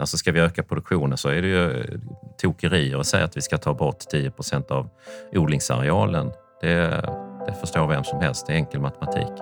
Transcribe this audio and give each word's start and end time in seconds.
Alltså 0.00 0.16
ska 0.16 0.32
vi 0.32 0.40
öka 0.40 0.62
produktionen 0.62 1.18
så 1.18 1.28
är 1.28 1.42
det 1.42 1.48
ju 1.48 1.70
eh, 1.70 1.84
tokerier 2.36 2.98
att 2.98 3.06
säga 3.06 3.24
att 3.24 3.36
vi 3.36 3.40
ska 3.40 3.58
ta 3.58 3.74
bort 3.74 3.98
10 3.98 4.30
procent 4.30 4.70
av 4.70 4.88
odlingsarealen. 5.32 6.30
Det, 6.60 6.76
det 7.46 7.54
förstår 7.60 7.86
vem 7.88 8.04
som 8.04 8.20
helst, 8.20 8.46
det 8.46 8.52
är 8.52 8.56
enkel 8.56 8.80
matematik. 8.80 9.32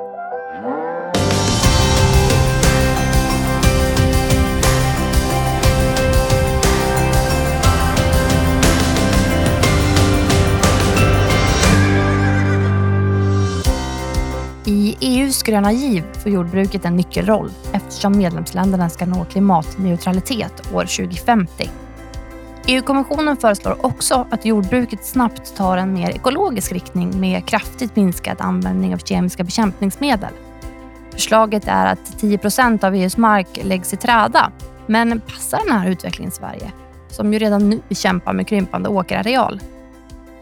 I 14.68 14.96
EUs 15.00 15.42
gröna 15.42 15.72
giv 15.72 16.04
får 16.22 16.32
jordbruket 16.32 16.84
en 16.84 16.96
nyckelroll 16.96 17.50
eftersom 17.86 18.18
medlemsländerna 18.18 18.88
ska 18.88 19.06
nå 19.06 19.24
klimatneutralitet 19.24 20.72
år 20.74 20.84
2050. 20.84 21.70
EU-kommissionen 22.66 23.36
föreslår 23.36 23.86
också 23.86 24.26
att 24.30 24.44
jordbruket 24.44 25.04
snabbt 25.04 25.56
tar 25.56 25.76
en 25.76 25.92
mer 25.92 26.10
ekologisk 26.10 26.72
riktning 26.72 27.20
med 27.20 27.46
kraftigt 27.46 27.96
minskad 27.96 28.36
användning 28.40 28.94
av 28.94 28.98
kemiska 28.98 29.44
bekämpningsmedel. 29.44 30.32
Förslaget 31.12 31.64
är 31.66 31.86
att 31.86 32.18
10 32.18 32.38
procent 32.38 32.84
av 32.84 32.94
EUs 32.94 33.16
mark 33.16 33.60
läggs 33.62 33.92
i 33.92 33.96
träda. 33.96 34.52
Men 34.86 35.20
passar 35.20 35.60
den 35.66 35.78
här 35.78 35.90
utvecklingen 35.90 36.32
Sverige, 36.32 36.72
som 37.08 37.32
ju 37.32 37.38
redan 37.38 37.70
nu 37.70 37.80
kämpar 37.90 38.32
med 38.32 38.48
krympande 38.48 38.88
åkerareal? 38.88 39.60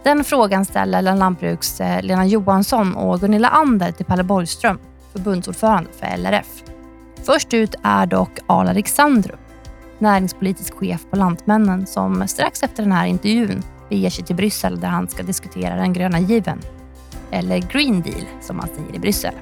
Den 0.04 0.24
frågan 0.24 0.64
ställer 0.64 1.02
Lantbruks 1.02 1.80
eh, 1.80 2.02
Lena 2.02 2.26
Johansson 2.26 2.94
och 2.94 3.20
Gunilla 3.20 3.48
Ander 3.48 3.92
till 3.92 4.06
Palle 4.06 4.22
Borgström, 4.22 4.78
förbundsordförande 5.12 5.90
för 6.00 6.16
LRF. 6.16 6.73
Först 7.26 7.54
ut 7.54 7.74
är 7.82 8.06
dock 8.06 8.38
Arla 8.46 8.70
Alexandru, 8.70 9.32
näringspolitisk 9.98 10.74
chef 10.74 11.00
på 11.10 11.16
Lantmännen 11.16 11.86
som 11.86 12.28
strax 12.28 12.62
efter 12.62 12.82
den 12.82 12.92
här 12.92 13.06
intervjun 13.06 13.62
beger 13.88 14.10
sig 14.10 14.24
till 14.24 14.36
Bryssel 14.36 14.80
där 14.80 14.88
han 14.88 15.08
ska 15.08 15.22
diskutera 15.22 15.76
den 15.76 15.92
gröna 15.92 16.20
given. 16.20 16.60
Eller 17.30 17.58
Green 17.58 18.02
Deal 18.02 18.24
som 18.40 18.56
man 18.56 18.68
säger 18.68 18.94
i 18.94 18.98
Bryssel. 18.98 19.34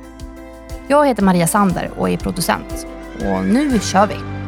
Jag 0.89 1.07
heter 1.07 1.23
Maria 1.23 1.47
Sander 1.47 1.91
och 1.99 2.11
är 2.11 2.17
producent. 2.17 2.87
Och 3.19 3.45
nu 3.45 3.79
kör 3.79 4.07
vi! 4.07 4.42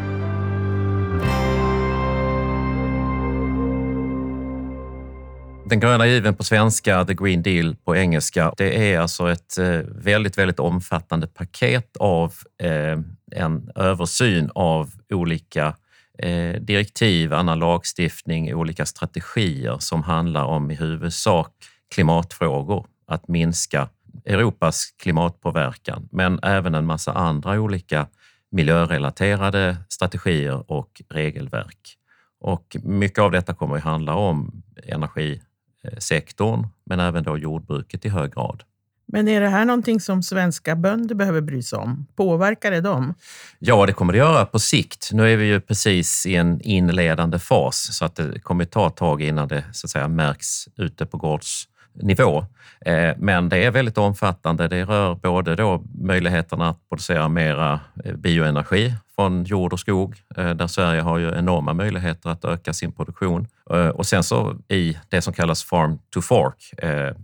Den 5.74 5.80
gröna 5.80 6.06
given 6.06 6.34
på 6.34 6.44
svenska, 6.44 7.04
the 7.04 7.14
green 7.14 7.42
deal 7.42 7.76
på 7.84 7.96
engelska, 7.96 8.52
det 8.56 8.92
är 8.92 8.98
alltså 8.98 9.30
ett 9.30 9.58
eh, 9.58 9.80
väldigt, 9.88 10.38
väldigt 10.38 10.60
omfattande 10.60 11.26
paket 11.26 11.96
av 11.96 12.34
eh, 12.62 12.98
en 13.32 13.70
översyn 13.74 14.50
av 14.54 14.90
olika 15.12 15.76
eh, 16.18 16.60
direktiv, 16.60 17.32
annan 17.32 17.58
lagstiftning, 17.58 18.54
olika 18.54 18.86
strategier 18.86 19.76
som 19.78 20.02
handlar 20.02 20.44
om 20.44 20.70
i 20.70 20.74
huvudsak 20.74 21.52
klimatfrågor, 21.94 22.86
att 23.06 23.28
minska 23.28 23.88
Europas 24.24 24.84
klimatpåverkan, 25.02 26.08
men 26.12 26.38
även 26.42 26.74
en 26.74 26.86
massa 26.86 27.12
andra 27.12 27.60
olika 27.60 28.06
miljörelaterade 28.50 29.76
strategier 29.88 30.72
och 30.72 31.02
regelverk. 31.10 31.96
Och 32.40 32.76
mycket 32.82 33.18
av 33.18 33.30
detta 33.30 33.54
kommer 33.54 33.76
att 33.76 33.82
handla 33.82 34.14
om 34.14 34.62
energi 34.86 35.40
energisektorn, 35.84 36.66
men 36.86 37.00
även 37.00 37.24
då 37.24 37.38
jordbruket 37.38 38.04
i 38.04 38.08
hög 38.08 38.34
grad. 38.34 38.62
Men 39.06 39.28
är 39.28 39.40
det 39.40 39.48
här 39.48 39.64
någonting 39.64 40.00
som 40.00 40.22
svenska 40.22 40.76
bönder 40.76 41.14
behöver 41.14 41.40
bry 41.40 41.62
sig 41.62 41.78
om? 41.78 42.06
Påverkar 42.16 42.70
det 42.70 42.80
dem? 42.80 43.14
Ja, 43.58 43.86
det 43.86 43.92
kommer 43.92 44.12
det 44.12 44.18
göra 44.18 44.46
på 44.46 44.58
sikt. 44.58 45.10
Nu 45.12 45.32
är 45.32 45.36
vi 45.36 45.44
ju 45.44 45.60
precis 45.60 46.26
i 46.26 46.36
en 46.36 46.60
inledande 46.60 47.38
fas 47.38 47.96
så 47.96 48.04
att 48.04 48.16
det 48.16 48.40
kommer 48.40 48.64
ta 48.64 48.86
ett 48.86 48.96
tag 48.96 49.22
innan 49.22 49.48
det 49.48 49.64
så 49.72 49.86
att 49.86 49.90
säga, 49.90 50.08
märks 50.08 50.68
ute 50.76 51.06
på 51.06 51.16
gårdsnivå 51.16 51.73
nivå. 51.94 52.46
Eh, 52.86 53.14
men 53.18 53.48
det 53.48 53.64
är 53.64 53.70
väldigt 53.70 53.98
omfattande. 53.98 54.68
Det 54.68 54.84
rör 54.84 55.14
både 55.14 55.56
då 55.56 55.82
möjligheterna 55.94 56.68
att 56.68 56.88
producera 56.88 57.28
mera 57.28 57.80
eh, 58.04 58.14
bioenergi 58.14 58.94
från 59.14 59.44
jord 59.44 59.72
och 59.72 59.80
skog, 59.80 60.16
eh, 60.36 60.50
där 60.50 60.66
Sverige 60.66 61.00
har 61.00 61.18
ju 61.18 61.38
enorma 61.38 61.72
möjligheter 61.72 62.30
att 62.30 62.44
öka 62.44 62.72
sin 62.72 62.92
produktion. 62.92 63.46
Och 63.94 64.06
sen 64.06 64.22
så 64.22 64.56
i 64.68 64.98
det 65.08 65.22
som 65.22 65.32
kallas 65.32 65.64
Farm 65.64 65.98
to 66.10 66.20
Fork, 66.20 66.74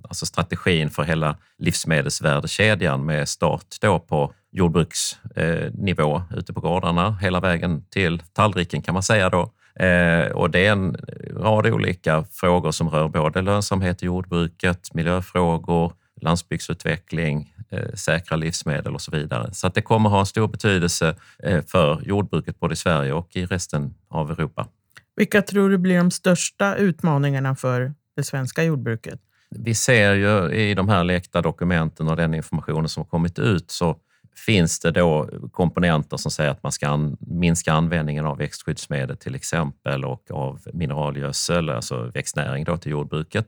alltså 0.02 0.26
strategin 0.26 0.90
för 0.90 1.02
hela 1.02 1.36
livsmedelsvärdekedjan 1.58 3.04
med 3.04 3.28
start 3.28 3.66
då 3.80 3.98
på 3.98 4.32
jordbruksnivå 4.52 6.22
ute 6.36 6.52
på 6.52 6.60
gårdarna 6.60 7.18
hela 7.20 7.40
vägen 7.40 7.84
till 7.90 8.22
tallriken 8.32 8.82
kan 8.82 8.94
man 8.94 9.02
säga 9.02 9.30
då. 9.30 9.50
Och 10.34 10.50
det 10.50 10.66
är 10.66 10.72
en 10.72 10.96
rad 11.36 11.66
olika 11.66 12.24
frågor 12.30 12.70
som 12.70 12.88
rör 12.88 13.08
både 13.08 13.42
lönsamhet 13.42 14.02
i 14.02 14.06
jordbruket, 14.06 14.94
miljöfrågor, 14.94 15.92
landsbygdsutveckling, 16.20 17.54
eh, 17.70 17.94
säkra 17.94 18.36
livsmedel 18.36 18.94
och 18.94 19.00
så 19.00 19.10
vidare. 19.10 19.54
Så 19.54 19.66
att 19.66 19.74
det 19.74 19.82
kommer 19.82 20.10
ha 20.10 20.20
en 20.20 20.26
stor 20.26 20.48
betydelse 20.48 21.14
eh, 21.42 21.64
för 21.66 22.02
jordbruket 22.02 22.60
både 22.60 22.72
i 22.72 22.76
Sverige 22.76 23.12
och 23.12 23.36
i 23.36 23.46
resten 23.46 23.94
av 24.08 24.30
Europa. 24.30 24.66
Vilka 25.16 25.42
tror 25.42 25.70
du 25.70 25.78
blir 25.78 25.96
de 25.96 26.10
största 26.10 26.74
utmaningarna 26.74 27.56
för 27.56 27.94
det 28.16 28.22
svenska 28.22 28.64
jordbruket? 28.64 29.20
Vi 29.50 29.74
ser 29.74 30.14
ju 30.14 30.54
i 30.54 30.74
de 30.74 30.88
här 30.88 31.04
läckta 31.04 31.42
dokumenten 31.42 32.08
och 32.08 32.16
den 32.16 32.34
informationen 32.34 32.88
som 32.88 33.00
har 33.00 33.08
kommit 33.08 33.38
ut 33.38 33.70
så 33.70 33.96
finns 34.46 34.80
det 34.80 34.90
då 34.90 35.28
komponenter 35.52 36.16
som 36.16 36.30
säger 36.30 36.50
att 36.50 36.62
man 36.62 36.72
ska 36.72 36.88
an, 36.88 37.16
minska 37.20 37.72
användningen 37.72 38.26
av 38.26 38.38
växtskyddsmedel 38.38 39.16
till 39.16 39.34
exempel 39.34 40.04
och 40.04 40.30
av 40.30 40.60
mineralgödsel, 40.72 41.70
alltså 41.70 42.10
växtnäring 42.14 42.64
då 42.64 42.76
till 42.76 42.92
jordbruket. 42.92 43.46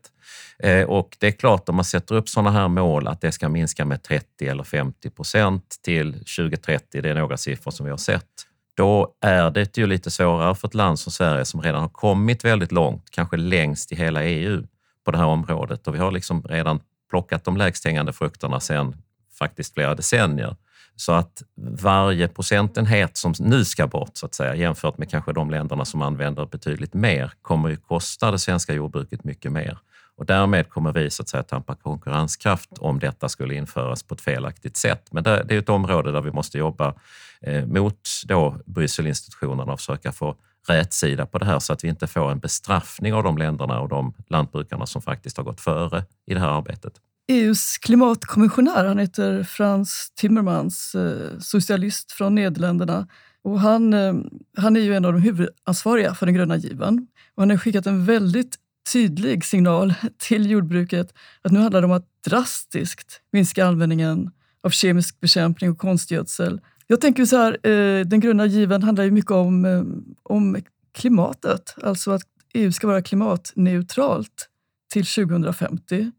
Eh, 0.58 0.82
och 0.82 1.16
det 1.20 1.26
är 1.26 1.30
klart, 1.30 1.69
om 1.69 1.76
man 1.76 1.84
sätter 1.84 2.14
upp 2.14 2.28
sådana 2.28 2.50
här 2.50 2.69
mål 2.69 3.08
att 3.08 3.20
det 3.20 3.32
ska 3.32 3.48
minska 3.48 3.84
med 3.84 4.03
30 4.03 4.47
eller 4.47 4.64
50 4.64 5.10
procent 5.10 5.76
till 5.82 6.12
2030, 6.12 7.03
det 7.03 7.10
är 7.10 7.14
några 7.14 7.36
siffror 7.36 7.70
som 7.70 7.84
vi 7.84 7.91
har 7.91 7.98
sett, 7.98 8.28
då 8.76 9.14
är 9.20 9.50
det 9.50 9.78
ju 9.78 9.86
lite 9.86 10.10
svårare 10.10 10.54
för 10.54 10.69
ett 10.69 10.74
land 10.74 10.98
som 10.98 11.12
Sverige 11.12 11.44
som 11.44 11.62
redan 11.62 11.82
har 11.82 11.88
kommit 11.88 12.44
väldigt 12.44 12.72
långt, 12.72 13.10
kanske 13.10 13.36
längst 13.36 13.92
i 13.92 13.97
hela 13.97 14.24
EU 14.24 14.66
på 15.04 15.10
det 15.10 15.19
här 15.19 15.26
området 15.26 15.88
och 15.88 15.94
vi 15.94 15.98
har 15.98 16.10
liksom 16.10 16.42
redan 16.42 16.80
plockat 17.10 17.44
de 17.44 17.56
lägst 17.56 17.84
hängande 17.84 18.12
frukterna 18.12 18.60
sedan 18.60 18.97
faktiskt 19.38 19.74
flera 19.74 19.94
decennier. 19.94 20.56
Så 20.97 21.12
att 21.12 21.42
varje 21.80 22.28
procentenhet 22.28 23.16
som 23.16 23.34
nu 23.38 23.64
ska 23.64 23.86
bort, 23.86 24.16
så 24.16 24.26
att 24.26 24.34
säga, 24.34 24.54
jämfört 24.54 24.98
med 24.98 25.10
kanske 25.10 25.32
de 25.32 25.50
länderna 25.50 25.84
som 25.84 26.03
använder 26.03 26.47
betydligt 26.47 26.94
mer, 26.94 27.32
kommer 27.42 27.69
ju 27.69 27.76
kosta 27.76 28.30
det 28.30 28.38
svenska 28.38 28.75
jordbruket 28.75 29.25
mycket 29.25 29.53
mer. 29.53 29.78
Och 30.16 30.26
därmed 30.26 30.69
kommer 30.69 30.92
vi 30.92 31.10
så 31.10 31.22
att 31.22 31.28
säga 31.28 31.42
tampa 31.42 31.75
konkurrenskraft 31.75 32.70
om 32.78 32.98
detta 32.98 33.28
skulle 33.28 33.54
införas 33.54 34.03
på 34.03 34.14
ett 34.14 34.20
felaktigt 34.20 34.76
sätt. 34.76 35.08
Men 35.10 35.22
det, 35.25 35.30
är 35.30 35.58
ett 35.58 35.69
område 35.69 36.12
där 36.12 36.20
vi 36.20 36.30
måste 36.30 36.58
jobba 36.58 36.94
eh, 37.41 37.66
mot 37.66 38.09
då 38.24 38.56
Brysselinstitutionerna 38.66 39.72
och 39.72 39.80
försöka 39.80 40.12
få 40.12 40.36
rätsida 40.69 41.26
på 41.26 41.38
det 41.38 41.44
här 41.44 41.59
så 41.59 41.72
att 41.72 41.84
vi 41.84 41.88
inte 41.88 42.06
får 42.06 42.30
en 42.30 42.38
bestraffning 42.38 43.14
av 43.14 43.22
de 43.22 43.38
länderna 43.38 43.80
och 43.80 43.88
de 43.88 44.14
lantbrukarna 44.28 44.86
som 44.86 45.03
faktiskt 45.03 45.36
har 45.36 45.44
gått 45.44 45.60
före 45.60 46.04
i 46.26 46.34
det 46.34 46.41
här 46.41 46.48
arbetet. 46.48 46.92
EUs 47.28 47.78
klimatkommissionär, 47.78 48.84
han 48.84 48.99
heter 48.99 49.43
Frans 49.43 50.12
Timmermans, 50.15 50.94
eh, 50.94 51.38
socialist 51.38 52.12
från 52.12 52.34
Nederländerna. 52.34 53.09
Och 53.44 53.60
han, 53.60 53.94
eh, 53.94 54.15
han 54.56 54.77
är 54.77 54.81
ju 54.81 54.94
en 54.94 55.05
av 55.05 55.12
de 55.12 55.22
huvudansvariga 55.22 56.15
för 56.15 56.27
den 56.27 56.34
gröna 56.34 56.56
given. 56.56 57.06
Och 57.34 57.43
han 57.43 57.50
har 57.50 57.56
skickat 57.56 57.87
en 57.87 58.05
väldigt 58.05 58.56
tydlig 58.93 59.44
signal 59.44 59.94
till 60.19 60.50
jordbruket 60.50 61.15
att 61.43 61.53
nu 61.53 61.60
handlar 61.60 61.81
det 61.81 61.87
om 61.87 61.93
att 61.93 62.09
drastiskt 62.25 63.21
minska 63.33 63.66
användningen 63.66 64.31
av 64.62 64.71
kemisk 64.71 65.21
bekämpning 65.21 65.71
och 65.71 65.78
konstgödsel. 65.78 66.60
Jag 66.87 67.00
tänker 67.00 67.25
så 67.25 67.37
här, 67.37 67.66
eh, 67.66 68.06
den 68.06 68.21
gröna 68.21 68.47
given 68.47 68.83
handlar 68.83 69.04
ju 69.04 69.10
mycket 69.10 69.31
om, 69.31 69.84
om 70.22 70.56
klimatet, 70.95 71.74
alltså 71.83 72.10
att 72.10 72.22
EU 72.54 72.72
ska 72.72 72.86
vara 72.86 73.03
klimatneutralt 73.03 74.48
till 74.92 75.07
2050. 75.07 76.10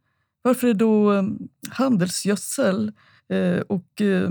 Varför 0.43 0.67
är 0.67 0.73
då 0.73 1.13
eh, 1.13 1.23
handelsgödsel 1.69 2.91
eh, 3.29 3.59
och 3.59 4.01
eh, 4.01 4.29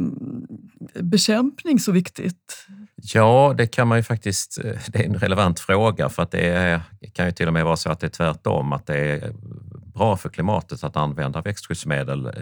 bekämpning 0.94 1.78
så 1.78 1.92
viktigt? 1.92 2.66
Ja, 3.14 3.54
det 3.58 3.66
kan 3.66 3.88
man 3.88 3.98
ju 3.98 4.02
faktiskt... 4.02 4.58
Det 4.88 4.98
är 4.98 5.04
en 5.04 5.14
relevant 5.14 5.60
fråga 5.60 6.08
för 6.08 6.22
att 6.22 6.30
det 6.30 6.48
är, 6.48 6.82
kan 7.12 7.26
ju 7.26 7.32
till 7.32 7.46
och 7.46 7.52
med 7.52 7.64
vara 7.64 7.76
så 7.76 7.90
att 7.90 8.00
det 8.00 8.06
är 8.06 8.10
tvärtom, 8.10 8.72
att 8.72 8.86
det 8.86 8.96
är 8.96 9.32
bra 9.94 10.16
för 10.16 10.28
klimatet 10.28 10.84
att 10.84 10.96
använda 10.96 11.40
växtskyddsmedel 11.40 12.32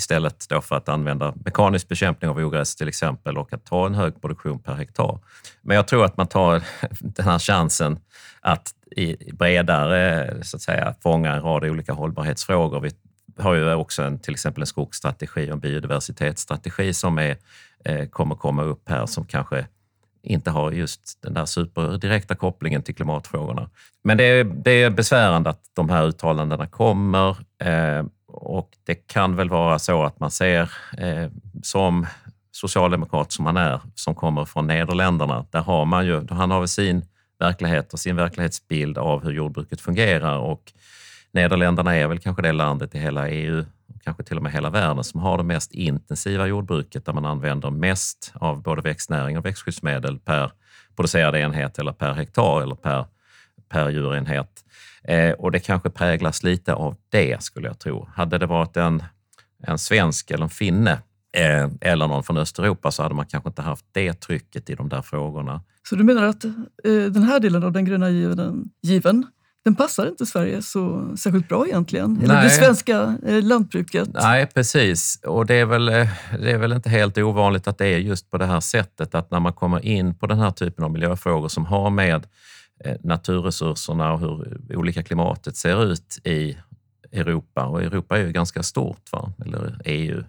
istället 0.00 0.46
då 0.48 0.60
för 0.60 0.76
att 0.76 0.88
använda 0.88 1.34
mekanisk 1.44 1.88
bekämpning 1.88 2.30
av 2.30 2.38
ogräs 2.38 2.76
till 2.76 2.88
exempel 2.88 3.38
och 3.38 3.52
att 3.52 3.64
ta 3.64 3.86
en 3.86 3.94
hög 3.94 4.20
produktion 4.20 4.58
per 4.58 4.74
hektar. 4.74 5.18
Men 5.62 5.76
jag 5.76 5.88
tror 5.88 6.04
att 6.04 6.16
man 6.16 6.26
tar 6.26 6.62
den 7.00 7.26
här 7.26 7.38
chansen 7.38 7.98
att 8.40 8.74
i 8.96 9.32
bredare 9.32 10.34
så 10.42 10.56
att 10.56 10.62
säga, 10.62 10.94
fånga 11.02 11.32
en 11.32 11.42
rad 11.42 11.64
olika 11.64 11.92
hållbarhetsfrågor. 11.92 12.80
Vi 12.80 12.90
har 13.38 13.54
ju 13.54 13.74
också 13.74 14.02
en, 14.02 14.18
till 14.18 14.34
exempel 14.34 14.62
en 14.62 14.66
skogsstrategi 14.66 15.48
och 15.48 15.52
en 15.52 15.60
biodiversitetsstrategi 15.60 16.92
som 16.92 17.18
är, 17.18 17.36
eh, 17.84 18.08
kommer 18.08 18.34
komma 18.34 18.62
upp 18.62 18.88
här 18.88 19.06
som 19.06 19.24
kanske 19.24 19.66
inte 20.22 20.50
har 20.50 20.72
just 20.72 21.22
den 21.22 21.34
där 21.34 21.46
superdirekta 21.46 22.34
kopplingen 22.34 22.82
till 22.82 22.94
klimatfrågorna. 22.94 23.70
Men 24.04 24.16
det 24.16 24.24
är, 24.24 24.44
det 24.44 24.82
är 24.82 24.90
besvärande 24.90 25.50
att 25.50 25.62
de 25.72 25.90
här 25.90 26.06
uttalandena 26.06 26.66
kommer 26.66 27.28
eh, 27.64 28.04
och 28.32 28.70
det 28.86 28.94
kan 28.94 29.36
väl 29.36 29.48
vara 29.48 29.78
så 29.78 30.02
att 30.02 30.20
man 30.20 30.30
ser 30.30 30.72
eh, 30.98 31.30
som 31.62 32.06
socialdemokrat 32.52 33.32
som 33.32 33.46
han 33.46 33.56
är, 33.56 33.80
som 33.94 34.14
kommer 34.14 34.44
från 34.44 34.66
Nederländerna, 34.66 35.46
där 35.50 35.60
har 35.60 35.84
man 35.84 36.06
ju, 36.06 36.26
han 36.30 36.50
har 36.50 36.58
väl 36.58 36.68
sin 36.68 37.04
verklighet 37.38 37.92
och 37.92 37.98
sin 37.98 38.16
verklighetsbild 38.16 38.98
av 38.98 39.24
hur 39.24 39.32
jordbruket 39.32 39.80
fungerar. 39.80 40.38
Och 40.38 40.72
Nederländerna 41.32 41.96
är 41.96 42.06
väl 42.06 42.18
kanske 42.18 42.42
det 42.42 42.52
landet 42.52 42.94
i 42.94 42.98
hela 42.98 43.28
EU, 43.28 43.64
kanske 44.04 44.22
till 44.22 44.36
och 44.36 44.42
med 44.42 44.52
hela 44.52 44.70
världen, 44.70 45.04
som 45.04 45.20
har 45.20 45.38
det 45.38 45.44
mest 45.44 45.72
intensiva 45.72 46.46
jordbruket 46.46 47.06
där 47.06 47.12
man 47.12 47.24
använder 47.24 47.70
mest 47.70 48.32
av 48.34 48.62
både 48.62 48.82
växtnäring 48.82 49.38
och 49.38 49.44
växtskyddsmedel 49.44 50.18
per 50.18 50.52
producerad 50.96 51.36
enhet 51.36 51.78
eller 51.78 51.92
per 51.92 52.12
hektar 52.12 52.62
eller 52.62 52.74
per, 52.74 53.06
per 53.70 53.90
djurenhet. 53.90 54.64
Eh, 55.04 55.32
och 55.32 55.52
det 55.52 55.60
kanske 55.60 55.90
präglas 55.90 56.42
lite 56.42 56.74
av 56.74 56.96
det 57.08 57.42
skulle 57.42 57.68
jag 57.68 57.78
tro. 57.78 58.08
Hade 58.14 58.38
det 58.38 58.46
varit 58.46 58.76
en, 58.76 59.02
en 59.66 59.78
svensk 59.78 60.30
eller 60.30 60.44
en 60.44 60.50
finne 60.50 60.92
eh, 61.36 61.68
eller 61.80 62.06
någon 62.06 62.24
från 62.24 62.36
Östeuropa 62.36 62.90
så 62.90 63.02
hade 63.02 63.14
man 63.14 63.26
kanske 63.26 63.48
inte 63.48 63.62
haft 63.62 63.84
det 63.92 64.12
trycket 64.12 64.70
i 64.70 64.74
de 64.74 64.88
där 64.88 65.02
frågorna. 65.02 65.62
Så 65.88 65.96
du 65.96 66.04
menar 66.04 66.24
att 66.24 66.44
eh, 66.44 66.52
den 66.84 67.22
här 67.22 67.40
delen 67.40 67.64
av 67.64 67.72
den 67.72 67.84
gröna 67.84 68.10
given, 68.10 68.70
given 68.82 69.26
den 69.64 69.74
passar 69.74 70.08
inte 70.08 70.26
Sverige 70.26 70.62
så 70.62 71.12
särskilt 71.16 71.48
bra 71.48 71.66
egentligen. 71.66 72.20
Eller 72.22 72.42
det 72.42 72.50
svenska 72.50 73.16
eh, 73.26 73.42
lantbruket. 73.42 74.08
Nej, 74.14 74.46
precis. 74.46 75.20
Och 75.26 75.46
det 75.46 75.54
är, 75.54 75.64
väl, 75.64 75.88
eh, 75.88 76.08
det 76.40 76.50
är 76.50 76.58
väl 76.58 76.72
inte 76.72 76.90
helt 76.90 77.18
ovanligt 77.18 77.68
att 77.68 77.78
det 77.78 77.86
är 77.86 77.98
just 77.98 78.30
på 78.30 78.38
det 78.38 78.46
här 78.46 78.60
sättet 78.60 79.14
att 79.14 79.30
när 79.30 79.40
man 79.40 79.52
kommer 79.52 79.84
in 79.84 80.14
på 80.14 80.26
den 80.26 80.38
här 80.38 80.50
typen 80.50 80.84
av 80.84 80.90
miljöfrågor 80.90 81.48
som 81.48 81.66
har 81.66 81.90
med 81.90 82.26
Eh, 82.84 82.96
naturresurserna 83.00 84.12
och 84.12 84.20
hur 84.20 84.76
olika 84.76 85.02
klimatet 85.02 85.56
ser 85.56 85.92
ut 85.92 86.18
i 86.24 86.56
Europa. 87.12 87.66
Och 87.66 87.82
Europa 87.82 88.18
är 88.18 88.22
ju 88.22 88.32
ganska 88.32 88.62
stort, 88.62 89.12
va? 89.12 89.32
eller 89.44 89.80
EU. 89.84 90.24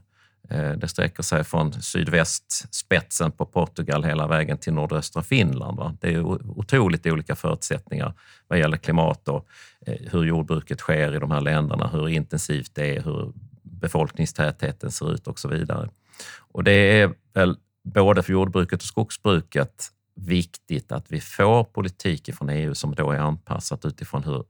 Eh, 0.50 0.72
det 0.72 0.88
sträcker 0.88 1.24
sig 1.24 1.44
från 1.44 1.74
sydvästspetsen 1.74 3.32
på 3.32 3.46
Portugal 3.46 4.04
hela 4.04 4.28
vägen 4.28 4.58
till 4.58 4.74
nordöstra 4.74 5.24
Finland. 5.24 5.78
Va? 5.78 5.98
Det 6.02 6.14
är 6.14 6.22
otroligt 6.60 7.06
olika 7.06 7.36
förutsättningar 7.36 8.14
vad 8.48 8.60
gäller 8.60 8.78
klimat 8.78 9.28
och 9.28 9.48
eh, 9.86 10.12
hur 10.12 10.24
jordbruket 10.24 10.80
sker 10.80 11.16
i 11.16 11.20
de 11.20 11.32
här 11.32 11.42
länderna, 11.42 11.88
hur 11.88 12.10
intensivt 12.10 12.76
det 12.76 12.98
är, 12.98 13.02
hur 13.02 13.34
befolkningstätheten 13.62 14.92
ser 14.92 15.14
ut 15.14 15.28
och 15.28 15.40
så 15.40 15.48
vidare. 15.48 15.90
Och 16.38 16.64
det 16.64 16.72
är 16.72 17.14
väl 17.34 17.58
både 17.84 18.24
för 18.24 18.34
jordbruket 18.34 18.80
och 18.80 18.88
skogsbruket 18.88 19.92
viktigt 20.26 20.92
att 20.92 21.12
vi 21.12 21.22
får 21.22 21.64
politik 21.64 22.36
från 22.36 22.50
EU 22.50 22.76
som 22.76 22.96
då 22.96 23.12
är 23.12 23.20
anpassat 23.20 23.86
utifrån 23.86 24.24
hur 24.24 24.44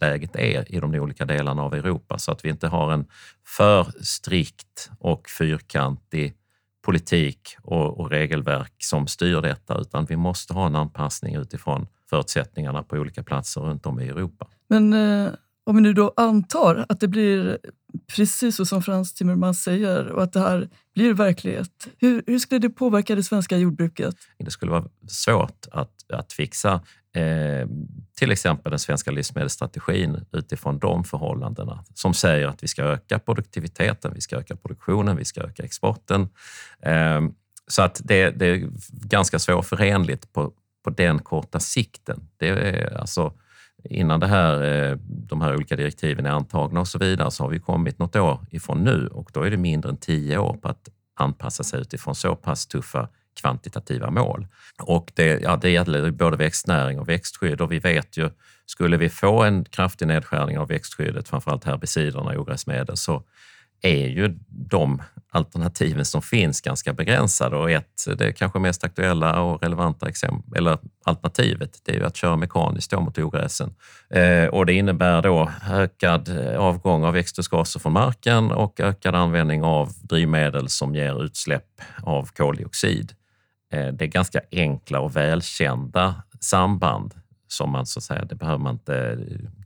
läget 0.00 0.36
är 0.36 0.74
i 0.74 0.80
de 0.80 0.94
olika 0.94 1.24
delarna 1.24 1.62
av 1.62 1.74
Europa 1.74 2.18
så 2.18 2.32
att 2.32 2.44
vi 2.44 2.48
inte 2.48 2.68
har 2.68 2.92
en 2.92 3.06
för 3.46 3.84
strikt 4.00 4.90
och 4.98 5.28
fyrkantig 5.28 6.34
politik 6.82 7.56
och, 7.62 8.00
och, 8.00 8.10
regelverk 8.10 8.72
som 8.78 9.06
styr 9.06 9.40
detta, 9.40 9.78
utan 9.80 10.04
vi 10.04 10.16
måste 10.16 10.54
ha 10.54 10.66
en 10.66 10.76
anpassning 10.76 11.34
utifrån 11.34 11.86
förutsättningarna 12.10 12.82
på 12.82 12.96
olika 12.96 13.22
platser 13.22 13.60
runt 13.60 13.86
om 13.86 14.00
i 14.00 14.08
Europa. 14.08 14.48
Men 14.68 14.92
eh, 14.92 15.32
om 15.68 15.76
vi 15.76 15.82
nu 15.82 15.92
då 15.92 16.12
antar 16.16 16.86
att 16.88 17.00
det 17.00 17.08
blir 17.08 17.58
precis 18.16 18.56
så 18.56 18.64
som 18.64 18.82
Frans 18.82 19.14
Timmermans 19.14 19.62
säger 19.62 20.06
och 20.06 20.22
att 20.22 20.32
det 20.32 20.40
här 20.40 20.68
blir 20.94 21.14
verklighet, 21.14 21.88
hur, 21.98 22.22
hur 22.26 22.38
skulle 22.38 22.58
det 22.58 22.70
påverka 22.70 23.14
det 23.14 23.22
svenska 23.22 23.56
jordbruket? 23.56 24.14
Det 24.38 24.50
skulle 24.50 24.72
vara 24.72 24.84
svårt 25.08 25.66
att, 25.70 26.10
att 26.12 26.32
fixa 26.32 26.72
eh, 27.14 27.68
till 28.18 28.32
exempel 28.32 28.70
den 28.70 28.78
svenska 28.78 29.10
livsmedelsstrategin 29.10 30.24
utifrån 30.32 30.78
de 30.78 31.04
förhållandena 31.04 31.84
som 31.94 32.14
säger 32.14 32.46
att 32.46 32.62
vi 32.62 32.68
ska 32.68 32.82
öka 32.82 33.18
produktiviteten, 33.18 34.12
vi 34.14 34.20
ska 34.20 34.36
öka 34.36 34.56
produktionen, 34.56 35.16
vi 35.16 35.24
ska 35.24 35.40
öka 35.40 35.62
exporten. 35.62 36.28
Eh, 36.82 37.20
så 37.66 37.82
att 37.82 38.00
det, 38.04 38.30
det, 38.30 38.46
är 38.46 38.70
ganska 38.90 39.38
svårförenligt 39.38 40.32
på, 40.32 40.52
på 40.84 40.90
den 40.90 41.18
korta 41.18 41.60
sikten. 41.60 42.20
Det 42.36 42.48
är 42.48 43.00
alltså, 43.00 43.32
innan 43.84 44.20
det 44.20 44.26
här, 44.26 44.62
eh, 44.62 44.96
de 45.06 45.40
här 45.40 45.54
olika 45.54 45.76
direktiven 45.76 46.26
är 46.26 46.30
antagna 46.30 46.80
och 46.80 46.88
så 46.88 46.98
vidare 46.98 47.30
så 47.30 47.44
har 47.44 47.50
vi 47.50 47.58
kommit 47.58 47.98
något 47.98 48.16
år 48.16 48.40
ifrån 48.50 48.84
nu 48.84 49.08
och 49.12 49.30
då 49.34 49.42
är 49.42 49.50
det 49.50 49.56
mindre 49.56 49.90
än 49.90 49.96
tio 49.96 50.38
år 50.38 50.56
på 50.62 50.68
att 50.68 50.88
anpassa 51.16 51.64
sig 51.64 51.80
utifrån 51.80 52.14
så 52.14 52.36
pass 52.36 52.66
tuffa 52.66 53.08
kvantitativa 53.40 54.10
mål. 54.10 54.46
Och 54.82 55.12
det, 55.14 55.40
ja, 55.40 55.56
det 55.56 55.70
gäller 55.70 56.10
både 56.10 56.36
växtnäring 56.36 56.98
och 56.98 57.08
växtskydd 57.08 57.60
och 57.60 57.72
vi 57.72 57.78
vet 57.78 58.16
ju, 58.16 58.30
skulle 58.66 58.96
vi 58.96 59.08
få 59.08 59.42
en 59.42 59.64
kraftig 59.64 60.08
nedskärning 60.08 60.58
av 60.58 60.68
växtskyddet, 60.68 61.28
framförallt 61.28 61.64
herbiciderna 61.64 62.30
och 62.30 62.36
ogräsmedel, 62.36 62.96
så 62.96 63.22
är 63.82 64.08
ju 64.08 64.38
de 64.48 65.02
alternativen 65.30 66.04
som 66.04 66.22
finns 66.22 66.60
ganska 66.60 66.92
begränsade 66.92 67.56
och 67.56 67.70
ett, 67.70 68.04
det 68.18 68.32
kanske 68.32 68.58
mest 68.58 68.84
aktuella 68.84 69.40
och 69.42 69.62
relevanta 69.62 70.08
exempel, 70.08 70.58
eller 70.58 70.78
alternativet, 71.04 71.78
det 71.84 71.92
är 71.92 71.96
ju 71.96 72.04
att 72.04 72.16
köra 72.16 72.36
mekaniskt 72.36 72.92
mot 72.92 73.18
ogräsen. 73.18 73.74
Eh, 74.10 74.44
och 74.44 74.66
det 74.66 74.72
innebär 74.72 75.22
då 75.22 75.50
ökad 75.70 76.28
avgång 76.58 77.04
av 77.04 77.12
växthusgaser 77.12 77.80
från 77.80 77.92
marken 77.92 78.50
och 78.52 78.80
ökad 78.80 79.14
användning 79.14 79.62
av 79.62 79.92
drivmedel 80.02 80.68
som 80.68 80.94
ger 80.94 81.24
utsläpp 81.24 81.80
av 82.02 82.28
koldioxid. 82.36 83.12
Eh, 83.72 83.86
det 83.86 84.04
är 84.04 84.08
ganska 84.08 84.40
enkla 84.52 85.00
och 85.00 85.16
välkända 85.16 86.22
samband 86.40 87.14
som 87.48 87.70
man 87.70 87.86
så 87.86 87.98
att 87.98 88.04
säga, 88.04 88.24
det 88.24 88.34
behöver 88.34 88.58
man 88.58 88.74
inte 88.74 89.18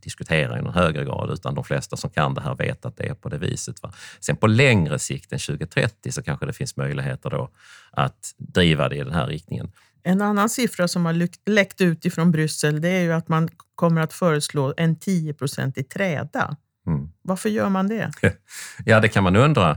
diskutera 0.03 0.59
i 0.59 0.61
någon 0.61 0.73
högre 0.73 1.05
grad, 1.05 1.29
utan 1.33 1.55
de 1.55 1.63
flesta 1.63 1.97
som 1.97 2.09
kan 2.09 2.33
det 2.33 2.41
här 2.41 2.55
vet 2.55 2.85
att 2.85 2.97
det 2.97 3.03
är 3.03 3.13
på 3.13 3.29
det 3.29 3.37
viset. 3.37 3.83
Va? 3.83 3.93
Sen 4.19 4.35
på 4.35 4.47
längre 4.47 4.99
sikt 4.99 5.33
än 5.33 5.39
2030 5.39 6.11
så 6.11 6.23
kanske 6.23 6.45
det 6.45 6.53
finns 6.53 6.77
möjligheter 6.77 7.29
då 7.29 7.49
att 7.91 8.33
driva 8.37 8.89
det 8.89 8.95
i 8.95 9.03
den 9.03 9.13
här 9.13 9.27
riktningen. 9.27 9.71
En 10.03 10.21
annan 10.21 10.49
siffra 10.49 10.87
som 10.87 11.05
har 11.05 11.49
läckt 11.49 11.81
ut 11.81 12.05
ifrån 12.05 12.31
Bryssel 12.31 12.81
det 12.81 12.89
är 12.89 13.01
ju 13.01 13.13
att 13.13 13.27
man 13.27 13.49
kommer 13.75 14.01
att 14.01 14.13
föreslå 14.13 14.73
en 14.77 14.97
10% 14.97 15.79
i 15.79 15.83
träda. 15.83 16.55
Mm. 16.87 17.09
Varför 17.21 17.49
gör 17.49 17.69
man 17.69 17.87
det? 17.87 18.11
Ja, 18.85 18.99
det 18.99 19.09
kan 19.09 19.23
man 19.23 19.35
undra. 19.35 19.71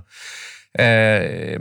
Eh, 0.79 1.61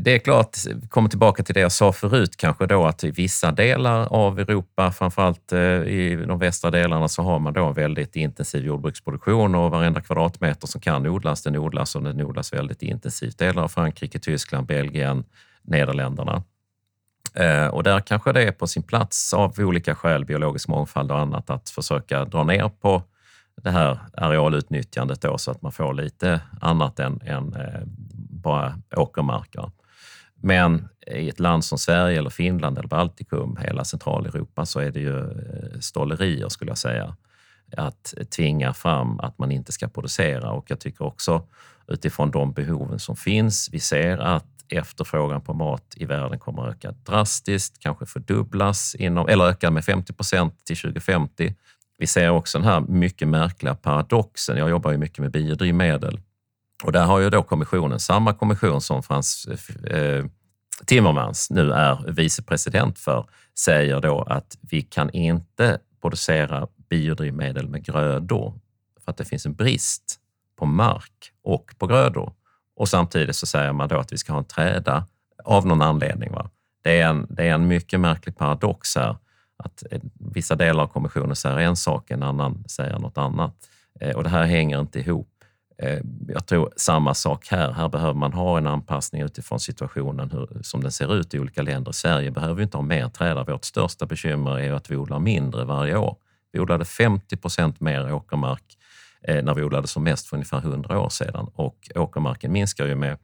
det 0.00 0.14
är 0.14 0.18
klart, 0.18 0.56
kommer 0.88 1.08
tillbaka 1.08 1.42
till 1.42 1.54
det 1.54 1.60
jag 1.60 1.72
sa 1.72 1.92
förut 1.92 2.36
kanske 2.36 2.66
då 2.66 2.86
att 2.86 3.04
i 3.04 3.10
vissa 3.10 3.52
delar 3.52 4.12
av 4.12 4.40
Europa, 4.40 4.92
framförallt 4.92 5.52
eh, 5.52 5.60
i 5.60 6.24
de 6.28 6.38
västra 6.38 6.70
delarna, 6.70 7.08
så 7.08 7.22
har 7.22 7.38
man 7.38 7.52
då 7.52 7.72
väldigt 7.72 8.16
intensiv 8.16 8.64
jordbruksproduktion 8.64 9.54
och 9.54 9.70
varenda 9.70 10.00
kvadratmeter 10.00 10.66
som 10.66 10.80
kan 10.80 11.06
odlas, 11.06 11.42
den 11.42 11.56
odlas 11.56 11.94
och 11.94 12.02
den 12.02 12.20
odlas 12.20 12.52
väldigt 12.52 12.82
intensivt. 12.82 13.38
Delar 13.38 13.62
av 13.62 13.68
Frankrike, 13.68 14.18
Tyskland, 14.18 14.66
Belgien, 14.66 15.24
Nederländerna. 15.62 16.42
Eh, 17.34 17.66
och 17.66 17.82
där 17.82 18.00
kanske 18.00 18.32
det 18.32 18.42
är 18.42 18.52
på 18.52 18.66
sin 18.66 18.82
plats 18.82 19.34
av 19.34 19.54
olika 19.58 19.94
skäl, 19.94 20.24
biologisk 20.24 20.68
mångfald 20.68 21.12
och 21.12 21.18
annat, 21.18 21.50
att 21.50 21.70
försöka 21.70 22.24
dra 22.24 22.44
ner 22.44 22.68
på 22.68 23.02
det 23.62 23.70
här 23.70 23.98
arealutnyttjandet 24.16 25.20
då, 25.20 25.38
så 25.38 25.50
att 25.50 25.62
man 25.62 25.72
får 25.72 25.94
lite 25.94 26.40
annat 26.60 27.00
än, 27.00 27.20
än 27.24 27.54
eh, 27.54 27.80
bara 28.46 28.74
åkermarker. 28.96 29.70
Men 30.34 30.88
i 31.06 31.28
ett 31.28 31.40
land 31.40 31.64
som 31.64 31.78
Sverige, 31.78 32.18
eller 32.18 32.30
Finland 32.30 32.78
eller 32.78 32.88
Baltikum, 32.88 33.56
hela 33.60 33.84
Centraleuropa, 33.84 34.66
så 34.66 34.80
är 34.80 34.90
det 34.90 35.00
ju 35.00 35.18
eh, 35.18 35.80
stollerier 35.80 36.48
skulle 36.48 36.70
jag 36.70 36.78
säga. 36.78 37.16
Att 37.76 38.14
tvinga 38.36 38.74
fram 38.74 39.20
att 39.20 39.38
man 39.38 39.52
inte 39.52 39.72
ska 39.72 39.88
producera 39.88 40.50
och 40.50 40.70
jag 40.70 40.80
tycker 40.80 41.04
också 41.04 41.46
utifrån 41.88 42.30
de 42.30 42.52
behoven 42.52 42.98
som 42.98 43.16
finns. 43.16 43.68
Vi 43.72 43.80
ser 43.80 44.18
att 44.18 44.46
efterfrågan 44.68 45.40
på 45.40 45.54
mat 45.54 45.94
i 45.96 46.04
världen 46.04 46.38
kommer 46.38 46.62
att 46.62 46.74
öka 46.74 46.92
drastiskt, 46.92 47.78
kanske 47.78 48.06
fördubblas 48.06 48.94
inom, 48.94 49.28
eller 49.28 49.44
öka 49.44 49.70
med 49.70 49.84
50 49.84 50.12
procent 50.12 50.64
till 50.64 50.76
2050. 50.76 51.54
Vi 51.98 52.06
ser 52.06 52.30
också 52.30 52.58
den 52.58 52.68
här 52.68 52.80
mycket 52.80 53.28
märkliga 53.28 53.74
paradoxen. 53.74 54.56
Jag 54.56 54.70
jobbar 54.70 54.92
ju 54.92 54.98
mycket 54.98 55.18
med 55.18 55.30
biodrivmedel 55.30 56.20
och 56.84 56.92
där 56.92 57.04
har 57.04 57.18
ju 57.18 57.30
då 57.30 57.42
kommissionen, 57.42 58.00
samma 58.00 58.34
kommission 58.34 58.80
som 58.80 59.02
Frans 59.02 59.48
eh, 59.90 59.98
eh, 59.98 60.24
Timmermans 60.84 61.50
nu 61.50 61.72
är 61.72 62.12
vicepresident 62.12 62.98
för, 62.98 63.26
säger 63.58 64.00
då 64.00 64.22
att 64.22 64.58
vi 64.60 64.82
kan 64.82 65.10
inte 65.10 65.78
producera 66.00 66.66
biodrivmedel 66.88 67.68
med 67.68 67.84
grödor 67.84 68.54
för 69.04 69.10
att 69.10 69.16
det 69.16 69.24
finns 69.24 69.46
en 69.46 69.54
brist 69.54 70.20
på 70.58 70.66
mark 70.66 71.32
och 71.42 71.74
på 71.78 71.86
grödor. 71.86 72.32
Och 72.76 72.88
samtidigt 72.88 73.36
så 73.36 73.46
säger 73.46 73.72
man 73.72 73.88
då 73.88 73.98
att 73.98 74.12
vi 74.12 74.18
ska 74.18 74.32
ha 74.32 74.38
en 74.38 74.44
träda 74.44 75.06
av 75.44 75.66
någon 75.66 75.82
anledning. 75.82 76.32
Va? 76.32 76.50
Det, 76.82 77.00
är 77.00 77.08
en, 77.08 77.26
det 77.30 77.48
är 77.48 77.54
en 77.54 77.68
mycket 77.68 78.00
märklig 78.00 78.36
paradox 78.36 78.96
här. 78.96 79.16
Att 79.56 79.82
eh, 79.90 80.00
vissa 80.34 80.54
delar 80.56 80.82
av 80.82 80.86
kommissionen 80.86 81.36
säger 81.36 81.58
en 81.58 81.76
sak, 81.76 82.10
en 82.10 82.22
annan 82.22 82.64
säger 82.68 82.98
något 82.98 83.18
annat. 83.18 83.54
Eh, 84.00 84.16
och 84.16 84.22
det 84.22 84.28
här 84.28 84.44
hänger 84.44 84.80
inte 84.80 84.98
ihop. 84.98 85.35
Eh, 85.78 86.00
jag 86.28 86.46
tror 86.46 86.72
samma 86.76 87.14
sak 87.14 87.46
här. 87.48 87.72
Här 87.72 87.88
behöver 87.88 88.14
man 88.14 88.32
ha 88.32 88.58
en 88.58 88.66
anpassning 88.66 89.22
utifrån 89.22 89.60
situationen 89.60 90.30
hur, 90.30 90.62
som 90.62 90.82
den 90.82 90.92
ser 90.92 91.14
ut 91.14 91.34
i 91.34 91.38
olika 91.38 91.62
länder. 91.62 91.92
Sverige 91.92 92.30
behöver 92.30 92.62
inte 92.62 92.76
ha 92.76 92.82
mer 92.82 93.08
träd. 93.08 93.46
Vårt 93.46 93.64
största 93.64 94.06
bekymmer 94.06 94.58
är 94.58 94.72
att 94.72 94.90
vi 94.90 94.96
odlar 94.96 95.18
mindre 95.18 95.64
varje 95.64 95.96
år. 95.96 96.16
Vi 96.52 96.60
odlade 96.60 96.84
50 96.84 97.36
procent 97.36 97.80
mer 97.80 98.12
åkermark 98.12 98.78
eh, 99.22 99.44
när 99.44 99.54
vi 99.54 99.62
odlade 99.62 99.86
som 99.86 100.04
mest 100.04 100.26
för 100.26 100.36
ungefär 100.36 100.58
100 100.58 101.00
år 101.00 101.08
sedan 101.08 101.48
och 101.54 101.90
åkermarken 101.94 102.52
minskar 102.52 102.86
ju 102.86 102.94
med 102.94 103.18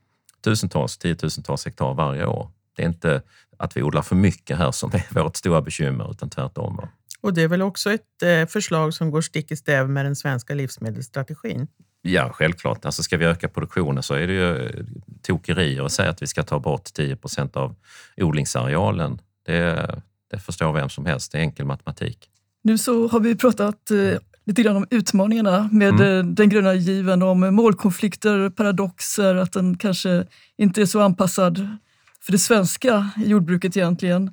tusentals, 0.44 0.98
tiotusentals 0.98 1.64
hektar 1.64 1.94
varje 1.94 2.26
år. 2.26 2.50
Det 2.76 2.82
är 2.82 2.86
inte 2.86 3.22
att 3.58 3.76
vi 3.76 3.82
odlar 3.82 4.02
för 4.02 4.16
mycket 4.16 4.58
här 4.58 4.70
som 4.72 4.90
är 4.92 5.14
vårt 5.22 5.36
stora 5.36 5.62
bekymmer, 5.62 6.10
utan 6.10 6.30
tvärtom. 6.30 6.88
Och 7.20 7.34
det 7.34 7.42
är 7.42 7.48
väl 7.48 7.62
också 7.62 7.92
ett 7.92 8.22
eh, 8.22 8.46
förslag 8.46 8.94
som 8.94 9.10
går 9.10 9.20
stick 9.20 9.50
i 9.50 9.56
stäv 9.56 9.90
med 9.90 10.04
den 10.04 10.16
svenska 10.16 10.54
livsmedelsstrategin? 10.54 11.68
Ja, 12.02 12.32
självklart. 12.32 12.84
Alltså 12.84 13.02
ska 13.02 13.16
vi 13.16 13.24
öka 13.24 13.48
produktionen 13.48 14.02
så 14.02 14.14
är 14.14 14.26
det 14.26 14.32
ju 14.32 14.56
eh, 14.56 14.84
tokerier 15.22 15.82
att 15.84 15.92
säga 15.92 16.10
att 16.10 16.22
vi 16.22 16.26
ska 16.26 16.42
ta 16.42 16.58
bort 16.58 16.84
10 16.94 17.16
procent 17.16 17.56
av 17.56 17.74
odlingsarealen. 18.16 19.18
Det, 19.46 20.00
det 20.30 20.38
förstår 20.38 20.72
vem 20.72 20.88
som 20.88 21.06
helst. 21.06 21.32
Det 21.32 21.38
är 21.38 21.42
enkel 21.42 21.66
matematik. 21.66 22.28
Nu 22.64 22.78
så 22.78 23.08
har 23.08 23.20
vi 23.20 23.36
pratat 23.36 23.90
eh, 23.90 24.18
lite 24.44 24.62
grann 24.62 24.76
om 24.76 24.86
utmaningarna 24.90 25.68
med 25.72 26.00
mm. 26.00 26.34
den 26.34 26.48
gröna 26.48 26.74
given, 26.74 27.22
om 27.22 27.54
målkonflikter, 27.54 28.50
paradoxer, 28.50 29.34
att 29.34 29.52
den 29.52 29.78
kanske 29.78 30.26
inte 30.56 30.82
är 30.82 30.86
så 30.86 31.00
anpassad 31.00 31.78
för 32.20 32.32
det 32.32 32.38
svenska 32.38 33.10
jordbruket 33.16 33.76
egentligen. 33.76 34.30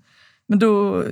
Men 0.48 0.60
då, 0.60 1.04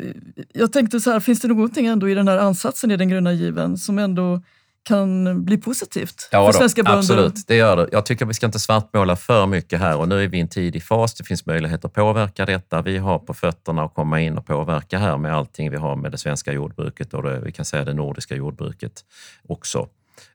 jag 0.53 0.73
tänkte 0.73 0.99
så 0.99 1.11
här, 1.11 1.19
finns 1.19 1.41
det 1.41 1.47
någonting 1.47 1.85
ändå 1.85 2.09
i 2.09 2.13
den 2.13 2.27
här 2.27 2.37
ansatsen 2.37 2.91
i 2.91 2.97
den 2.97 3.09
gröna 3.09 3.33
given 3.33 3.77
som 3.77 3.99
ändå 3.99 4.41
kan 4.87 5.45
bli 5.45 5.57
positivt 5.57 6.29
ja, 6.31 6.45
för 6.45 6.53
då, 6.53 6.57
svenska 6.57 6.83
bönder? 6.83 6.99
Absolut, 6.99 7.47
det 7.47 7.55
gör 7.55 7.77
det. 7.77 7.89
Jag 7.91 8.05
tycker 8.05 8.25
vi 8.25 8.33
ska 8.33 8.45
inte 8.45 8.59
svartmåla 8.59 9.15
för 9.15 9.45
mycket 9.45 9.79
här 9.79 9.97
och 9.97 10.07
nu 10.07 10.23
är 10.23 10.27
vi 10.27 10.37
i 10.37 10.41
en 10.41 10.47
tidig 10.47 10.83
fas. 10.83 11.13
Det 11.13 11.23
finns 11.23 11.45
möjlighet 11.45 11.85
att 11.85 11.93
påverka 11.93 12.45
detta. 12.45 12.81
Vi 12.81 12.97
har 12.97 13.19
på 13.19 13.33
fötterna 13.33 13.83
att 13.83 13.93
komma 13.93 14.21
in 14.21 14.37
och 14.37 14.45
påverka 14.45 14.97
här 14.97 15.17
med 15.17 15.35
allting 15.35 15.71
vi 15.71 15.77
har 15.77 15.95
med 15.95 16.11
det 16.11 16.17
svenska 16.17 16.53
jordbruket 16.53 17.13
och 17.13 17.23
det, 17.23 17.39
vi 17.39 17.51
kan 17.51 17.65
säga 17.65 17.83
det 17.83 17.93
nordiska 17.93 18.35
jordbruket 18.35 19.01
också. 19.47 19.87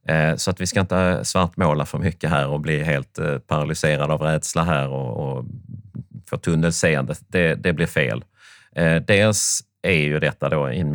Eh, 0.08 0.36
så 0.36 0.50
att 0.50 0.60
vi 0.60 0.66
ska 0.66 0.80
inte 0.80 1.24
svartmåla 1.24 1.86
för 1.86 1.98
mycket 1.98 2.30
här 2.30 2.48
och 2.48 2.60
bli 2.60 2.82
helt 2.82 3.18
eh, 3.18 3.38
paralyserade 3.38 4.12
av 4.12 4.22
rädsla 4.22 4.64
här 4.64 4.88
och, 4.88 5.38
och 5.38 5.44
få 6.30 6.36
tunnelseende. 6.36 7.14
Det, 7.28 7.54
det 7.54 7.72
blir 7.72 7.86
fel. 7.86 8.24
Eh, 8.76 8.96
dels 8.96 9.60
är 9.82 10.02
ju 10.02 10.20
detta 10.20 10.48
då 10.48 10.66
en 10.66 10.90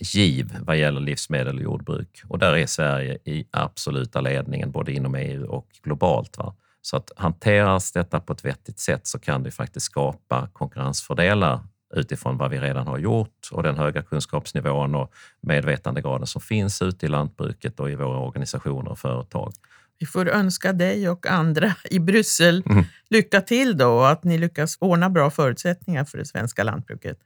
miljögiv 0.00 0.56
vad 0.60 0.76
gäller 0.76 1.00
livsmedel 1.00 1.56
och 1.56 1.62
jordbruk 1.62 2.22
och 2.28 2.38
där 2.38 2.56
är 2.56 2.66
Sverige 2.66 3.18
i 3.24 3.46
absoluta 3.50 4.20
ledningen 4.20 4.70
både 4.70 4.92
inom 4.92 5.14
EU 5.14 5.46
och 5.46 5.68
globalt. 5.82 6.38
Va? 6.38 6.54
Så 6.82 6.96
att 6.96 7.12
hanteras 7.16 7.92
detta 7.92 8.20
på 8.20 8.32
ett 8.32 8.44
vettigt 8.44 8.78
sätt 8.78 9.06
så 9.06 9.18
kan 9.18 9.42
det 9.42 9.50
faktiskt 9.50 9.86
skapa 9.86 10.48
konkurrensfördelar 10.52 11.60
utifrån 11.94 12.38
vad 12.38 12.50
vi 12.50 12.58
redan 12.58 12.86
har 12.86 12.98
gjort 12.98 13.48
och 13.52 13.62
den 13.62 13.76
höga 13.76 14.02
kunskapsnivån 14.02 14.94
och 14.94 15.12
medvetandegraden 15.40 16.26
som 16.26 16.40
finns 16.40 16.82
ute 16.82 17.06
i 17.06 17.08
lantbruket 17.08 17.80
och 17.80 17.90
i 17.90 17.94
våra 17.94 18.18
organisationer 18.18 18.90
och 18.90 18.98
företag. 18.98 19.52
Vi 19.98 20.06
får 20.06 20.28
önska 20.28 20.72
dig 20.72 21.08
och 21.08 21.26
andra 21.26 21.74
i 21.90 21.98
Bryssel 21.98 22.62
mm. 22.66 22.84
lycka 23.10 23.40
till 23.40 23.76
då 23.76 23.88
och 23.88 24.10
att 24.10 24.24
ni 24.24 24.38
lyckas 24.38 24.76
ordna 24.80 25.10
bra 25.10 25.30
förutsättningar 25.30 26.04
för 26.04 26.18
det 26.18 26.24
svenska 26.24 26.64
lantbruket. 26.64 27.18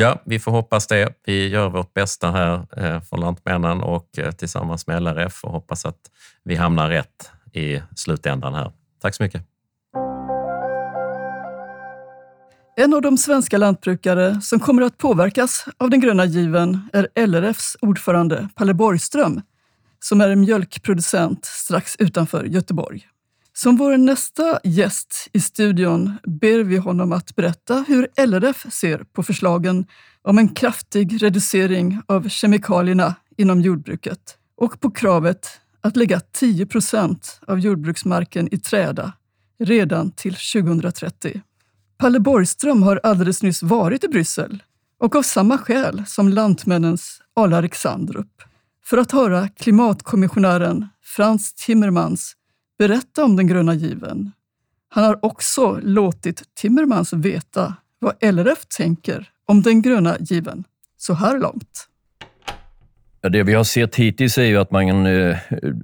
Ja, 0.00 0.22
vi 0.24 0.38
får 0.38 0.52
hoppas 0.52 0.86
det. 0.86 1.12
Vi 1.26 1.48
gör 1.48 1.68
vårt 1.68 1.94
bästa 1.94 2.30
här 2.30 2.66
eh, 2.76 3.00
från 3.00 3.20
Lantmännen 3.20 3.80
och 3.80 4.18
eh, 4.18 4.30
tillsammans 4.30 4.86
med 4.86 5.02
LRF 5.02 5.44
och 5.44 5.52
hoppas 5.52 5.86
att 5.86 6.10
vi 6.44 6.54
hamnar 6.54 6.90
rätt 6.90 7.30
i 7.52 7.82
slutändan 7.96 8.54
här. 8.54 8.72
Tack 9.02 9.14
så 9.14 9.22
mycket. 9.22 9.42
En 12.76 12.94
av 12.94 13.02
de 13.02 13.18
svenska 13.18 13.58
lantbrukare 13.58 14.40
som 14.40 14.60
kommer 14.60 14.82
att 14.82 14.98
påverkas 14.98 15.64
av 15.76 15.90
den 15.90 16.00
gröna 16.00 16.24
given 16.24 16.88
är 16.92 17.26
LRFs 17.26 17.76
ordförande 17.80 18.48
Palle 18.54 18.74
Borgström 18.74 19.42
som 20.00 20.20
är 20.20 20.28
en 20.28 20.40
mjölkproducent 20.40 21.44
strax 21.44 21.96
utanför 21.98 22.44
Göteborg. 22.44 23.08
Som 23.58 23.76
vår 23.76 23.96
nästa 23.96 24.60
gäst 24.64 25.28
i 25.32 25.40
studion 25.40 26.12
ber 26.24 26.58
vi 26.58 26.76
honom 26.76 27.12
att 27.12 27.36
berätta 27.36 27.84
hur 27.88 28.08
LRF 28.26 28.66
ser 28.72 28.98
på 28.98 29.22
förslagen 29.22 29.86
om 30.22 30.38
en 30.38 30.48
kraftig 30.48 31.22
reducering 31.22 32.00
av 32.06 32.28
kemikalierna 32.28 33.14
inom 33.36 33.60
jordbruket 33.60 34.36
och 34.56 34.80
på 34.80 34.90
kravet 34.90 35.48
att 35.80 35.96
lägga 35.96 36.20
10 36.20 36.66
procent 36.66 37.40
av 37.46 37.60
jordbruksmarken 37.60 38.54
i 38.54 38.58
träda 38.58 39.12
redan 39.58 40.10
till 40.10 40.34
2030. 40.34 41.42
Palle 41.98 42.20
Borgström 42.20 42.82
har 42.82 43.00
alldeles 43.02 43.42
nyss 43.42 43.62
varit 43.62 44.04
i 44.04 44.08
Bryssel 44.08 44.62
och 45.00 45.16
av 45.16 45.22
samma 45.22 45.58
skäl 45.58 46.04
som 46.06 46.28
Lantmännens 46.28 47.20
Arla 47.36 47.56
Alexandrup 47.56 48.42
för 48.84 48.98
att 48.98 49.12
höra 49.12 49.48
klimatkommissionären 49.48 50.88
Frans 51.02 51.54
Timmermans 51.54 52.36
berätta 52.78 53.24
om 53.24 53.36
den 53.36 53.46
gröna 53.46 53.74
given. 53.74 54.32
Han 54.88 55.04
har 55.04 55.24
också 55.24 55.80
låtit 55.82 56.42
Timmermans 56.54 57.12
veta 57.12 57.74
vad 57.98 58.14
LRF 58.34 58.66
tänker 58.76 59.28
om 59.46 59.62
den 59.62 59.82
gröna 59.82 60.16
given 60.20 60.64
så 60.96 61.14
här 61.14 61.38
långt. 61.38 61.88
Det 63.20 63.42
vi 63.42 63.54
har 63.54 63.64
sett 63.64 63.96
hittills 63.96 64.38
är 64.38 64.44
ju 64.44 64.56
att, 64.56 64.70
man, 64.70 65.06
eh, 65.06 65.36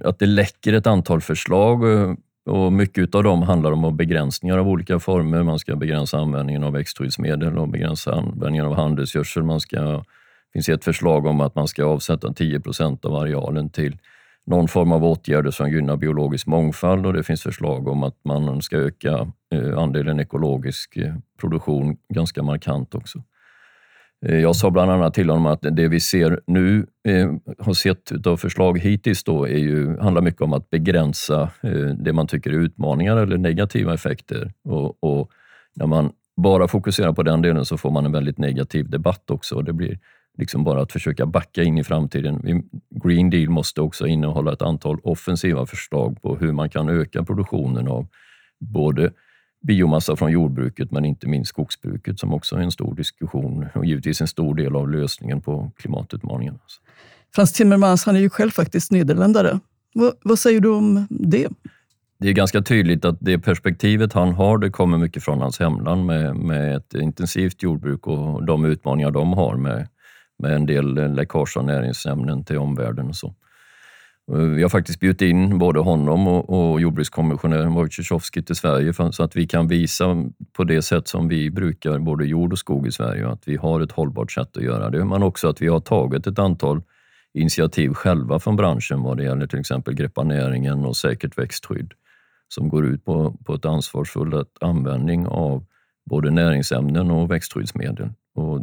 att 0.03 0.19
det 0.19 0.25
läcker 0.25 0.73
ett 0.73 0.87
antal 0.87 1.21
förslag 1.21 1.93
eh, 1.93 2.13
och 2.45 2.73
mycket 2.73 3.15
av 3.15 3.23
dem 3.23 3.41
handlar 3.41 3.71
om 3.71 3.97
begränsningar 3.97 4.57
av 4.57 4.67
olika 4.67 4.99
former. 4.99 5.43
Man 5.43 5.59
ska 5.59 5.75
begränsa 5.75 6.17
användningen 6.17 6.63
av 6.63 6.73
växtskyddsmedel 6.73 7.57
och 7.57 7.69
begränsa 7.69 8.13
användningen 8.13 8.65
av 8.65 8.75
handelsgödsel. 8.75 9.43
Man 9.43 9.59
ska 9.59 10.03
finns 10.53 10.69
ett 10.69 10.83
förslag 10.83 11.25
om 11.25 11.41
att 11.41 11.55
man 11.55 11.67
ska 11.67 11.85
avsätta 11.85 12.33
10 12.33 12.59
procent 12.59 13.05
av 13.05 13.15
arealen 13.15 13.69
till 13.69 13.97
någon 14.45 14.67
form 14.67 14.91
av 14.91 15.05
åtgärder 15.05 15.51
som 15.51 15.69
gynnar 15.69 15.97
biologisk 15.97 16.47
mångfald 16.47 17.05
och 17.05 17.13
det 17.13 17.23
finns 17.23 17.43
förslag 17.43 17.87
om 17.87 18.03
att 18.03 18.15
man 18.23 18.61
ska 18.61 18.77
öka 18.77 19.31
eh, 19.53 19.77
andelen 19.77 20.19
ekologisk 20.19 20.97
eh, 20.97 21.15
produktion 21.39 21.97
ganska 22.09 22.43
markant 22.43 22.95
också. 22.95 23.23
Eh, 24.25 24.39
jag 24.39 24.55
sa 24.55 24.71
bland 24.71 24.91
annat 24.91 25.13
till 25.13 25.29
honom 25.29 25.45
att 25.45 25.61
det 25.61 25.87
vi 25.87 25.99
ser 25.99 26.39
nu, 26.47 26.85
har 27.59 27.73
sett 27.73 28.27
av 28.27 28.37
förslag 28.37 28.79
hittills, 28.79 29.23
då, 29.23 29.47
är 29.47 29.57
ju, 29.57 29.99
handlar 29.99 30.21
mycket 30.21 30.41
om 30.41 30.53
att 30.53 30.69
begränsa 30.69 31.49
det 31.97 32.13
man 32.13 32.27
tycker 32.27 32.51
är 32.51 32.55
utmaningar 32.55 33.17
eller 33.17 33.37
negativa 33.37 33.93
effekter. 33.93 34.53
Och, 34.63 35.03
och, 35.03 35.31
när 35.75 35.87
man 35.87 36.11
bara 36.37 36.67
fokuserar 36.67 37.13
på 37.13 37.23
den 37.23 37.41
delen 37.41 37.65
så 37.65 37.77
får 37.77 37.91
man 37.91 38.05
en 38.05 38.11
väldigt 38.11 38.37
negativ 38.37 38.89
debatt 38.89 39.31
också. 39.31 39.61
Det 39.61 39.73
blir 39.73 39.99
liksom 40.37 40.63
bara 40.63 40.81
att 40.81 40.91
försöka 40.91 41.25
backa 41.25 41.63
in 41.63 41.77
i 41.77 41.83
framtiden. 41.83 42.63
Green 43.03 43.29
Deal 43.29 43.49
måste 43.49 43.81
också 43.81 44.07
innehålla 44.07 44.53
ett 44.53 44.61
antal 44.61 44.99
offensiva 45.03 45.65
förslag 45.65 46.21
på 46.21 46.35
hur 46.35 46.51
man 46.51 46.69
kan 46.69 46.89
öka 46.89 47.23
produktionen 47.23 47.87
av 47.87 48.07
både 48.59 49.11
biomassa 49.61 50.15
från 50.15 50.31
jordbruket 50.31 50.91
men 50.91 51.05
inte 51.05 51.27
minst 51.27 51.49
skogsbruket 51.49 52.19
som 52.19 52.33
också 52.33 52.55
är 52.55 52.59
en 52.59 52.71
stor 52.71 52.95
diskussion 52.95 53.65
och 53.75 53.85
givetvis 53.85 54.21
en 54.21 54.27
stor 54.27 54.55
del 54.55 54.75
av 54.75 54.89
lösningen 54.89 55.41
på 55.41 55.71
klimatutmaningen. 55.77 56.59
Frans 57.35 57.53
Timmermans 57.53 58.05
han 58.05 58.15
är 58.15 58.19
ju 58.19 58.29
själv 58.29 58.51
faktiskt 58.51 58.91
nederländare. 58.91 59.59
Vad, 59.93 60.13
vad 60.23 60.39
säger 60.39 60.59
du 60.59 60.69
om 60.69 61.07
det? 61.09 61.47
Det 62.19 62.29
är 62.29 62.33
ganska 62.33 62.61
tydligt 62.61 63.05
att 63.05 63.17
det 63.19 63.39
perspektivet 63.39 64.13
han 64.13 64.33
har, 64.33 64.57
det 64.57 64.69
kommer 64.69 64.97
mycket 64.97 65.23
från 65.23 65.41
hans 65.41 65.59
hemland 65.59 66.05
med, 66.05 66.35
med 66.35 66.75
ett 66.75 66.93
intensivt 66.93 67.63
jordbruk 67.63 68.07
och 68.07 68.45
de 68.45 68.65
utmaningar 68.65 69.11
de 69.11 69.33
har 69.33 69.57
med 69.57 69.87
med 70.39 70.55
en 70.55 70.65
del 70.65 70.97
eh, 70.97 71.13
läckage 71.13 71.57
av 71.57 71.65
näringsämnen 71.65 72.43
till 72.43 72.57
omvärlden. 72.57 73.07
Och 73.07 73.15
så. 73.15 73.35
Eh, 74.31 74.37
vi 74.37 74.61
har 74.61 74.69
faktiskt 74.69 74.99
bjudit 74.99 75.21
in 75.21 75.59
både 75.59 75.79
honom 75.79 76.27
och, 76.27 76.49
och 76.49 76.81
jordbrukskommissionären 76.81 77.73
Wojciechowski 77.73 78.43
till 78.43 78.55
Sverige 78.55 78.93
för, 78.93 79.11
så 79.11 79.23
att 79.23 79.35
vi 79.35 79.47
kan 79.47 79.67
visa 79.67 80.05
på 80.53 80.63
det 80.63 80.81
sätt 80.81 81.07
som 81.07 81.27
vi 81.27 81.51
brukar 81.51 81.99
både 81.99 82.25
jord 82.25 82.53
och 82.53 82.59
skog 82.59 82.87
i 82.87 82.91
Sverige 82.91 83.27
att 83.27 83.47
vi 83.47 83.55
har 83.55 83.81
ett 83.81 83.91
hållbart 83.91 84.31
sätt 84.31 84.57
att 84.57 84.63
göra 84.63 84.89
det. 84.89 85.05
Men 85.05 85.23
också 85.23 85.47
att 85.47 85.61
vi 85.61 85.67
har 85.67 85.79
tagit 85.79 86.27
ett 86.27 86.39
antal 86.39 86.81
initiativ 87.33 87.93
själva 87.93 88.39
från 88.39 88.55
branschen 88.55 89.01
vad 89.01 89.17
det 89.17 89.23
gäller 89.23 89.47
till 89.47 89.59
exempel 89.59 89.93
Greppa 89.93 90.23
näringen 90.23 90.85
och 90.85 90.97
säkert 90.97 91.37
växtskydd 91.37 91.93
som 92.47 92.69
går 92.69 92.85
ut 92.85 93.05
på, 93.05 93.37
på 93.45 93.53
ett 93.53 93.65
ansvarsfull 93.65 94.45
användning 94.61 95.27
av 95.27 95.65
både 96.09 96.31
näringsämnen 96.31 97.11
och 97.11 97.31
växtskyddsmedel. 97.31 98.09
Och 98.35 98.61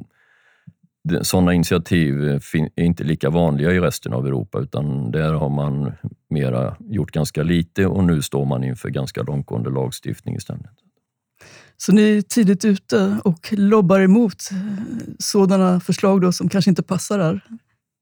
sådana 1.22 1.54
initiativ 1.54 2.28
eh, 2.28 2.40
är 2.76 2.84
inte 2.84 3.04
lika 3.04 3.30
vanliga 3.30 3.72
i 3.72 3.80
resten 3.80 4.12
av 4.12 4.26
Europa 4.26 4.60
utan 4.60 5.10
där 5.10 5.32
har 5.32 5.48
man 5.48 5.92
mera 6.30 6.76
gjort 6.80 7.10
ganska 7.10 7.42
lite 7.42 7.86
och 7.86 8.04
nu 8.04 8.22
står 8.22 8.44
man 8.44 8.64
inför 8.64 8.88
ganska 8.88 9.22
långtgående 9.22 9.70
lagstiftning 9.70 10.36
istället. 10.36 10.70
Så 11.76 11.92
ni 11.92 12.16
är 12.16 12.22
tidigt 12.22 12.64
ute 12.64 13.20
och 13.24 13.52
lobbar 13.52 14.00
emot 14.00 14.50
eh, 14.52 14.58
sådana 15.18 15.80
förslag 15.80 16.20
då 16.20 16.32
som 16.32 16.48
kanske 16.48 16.70
inte 16.70 16.82
passar 16.82 17.18
här? 17.18 17.40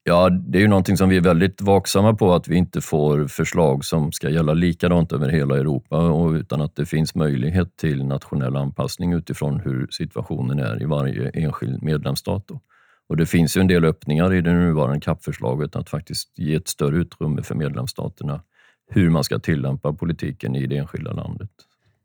Ja, 0.05 0.31
det 0.31 0.59
är 0.59 0.63
ju 0.63 0.69
någonting 0.69 0.97
som 0.97 1.09
vi 1.09 1.17
är 1.17 1.21
väldigt 1.21 1.61
vaksamma 1.63 2.15
på, 2.15 2.35
att 2.35 2.49
vi 2.49 2.57
inte 2.57 2.81
får 2.81 3.27
förslag 3.27 3.85
som 3.85 4.13
ska 4.13 4.31
gälla 4.31 4.55
likadant 4.55 5.13
över 5.13 5.29
hela 5.29 5.57
Europa 5.57 5.97
och 5.97 6.31
utan 6.31 6.61
att 6.61 6.77
det 6.77 6.87
finns 6.87 7.15
möjlighet 7.15 7.77
till 7.77 8.05
nationell 8.05 8.57
anpassning 8.57 9.13
utifrån 9.13 9.61
hur 9.61 9.87
situationen 9.91 10.59
är 10.59 10.83
i 10.83 10.85
varje 10.85 11.31
enskild 11.31 11.83
medlemsstat. 11.83 12.49
Då. 12.49 12.61
Och 13.09 13.17
det 13.17 13.27
finns 13.27 13.57
ju 13.57 13.61
en 13.61 13.67
del 13.67 13.85
öppningar 13.85 14.35
i 14.35 14.41
det 14.41 14.53
nuvarande 14.53 15.01
CAP-förslaget 15.01 15.77
att 15.77 15.89
faktiskt 15.89 16.39
ge 16.39 16.55
ett 16.55 16.69
större 16.69 16.97
utrymme 16.97 17.43
för 17.43 17.55
medlemsstaterna 17.55 18.43
hur 18.91 19.11
man 19.11 19.25
ska 19.25 19.39
tillämpa 19.39 19.93
politiken 19.93 20.55
i 20.55 20.67
det 20.67 20.77
enskilda 20.77 21.13
landet. 21.13 21.51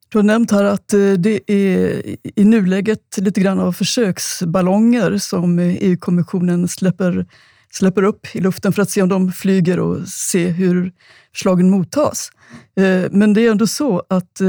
Du 0.10 0.18
har 0.18 0.24
nämnt 0.24 0.52
här 0.52 0.64
att 0.64 0.94
eh, 0.94 1.12
det 1.12 1.52
är 1.52 2.02
i 2.36 2.44
nuläget 2.44 3.18
lite 3.18 3.42
grann 3.42 3.60
av 3.60 3.72
försöksballonger 3.72 5.18
som 5.18 5.60
eh, 5.60 5.76
EU-kommissionen 5.76 6.68
släpper, 6.68 7.26
släpper 7.72 8.04
upp 8.04 8.36
i 8.36 8.42
luften 8.42 8.74
för 8.74 8.82
att 8.82 8.90
se 8.90 9.02
om 9.02 9.10
de 9.10 9.32
flyger 9.32 9.80
och 9.80 10.08
se 10.08 10.48
hur 10.48 10.92
förslagen 11.32 11.70
mottas. 11.70 12.30
Eh, 12.76 13.12
men 13.12 13.34
det 13.34 13.42
är 13.42 13.52
ändå 13.52 13.68
så 13.68 14.04
att 14.10 14.42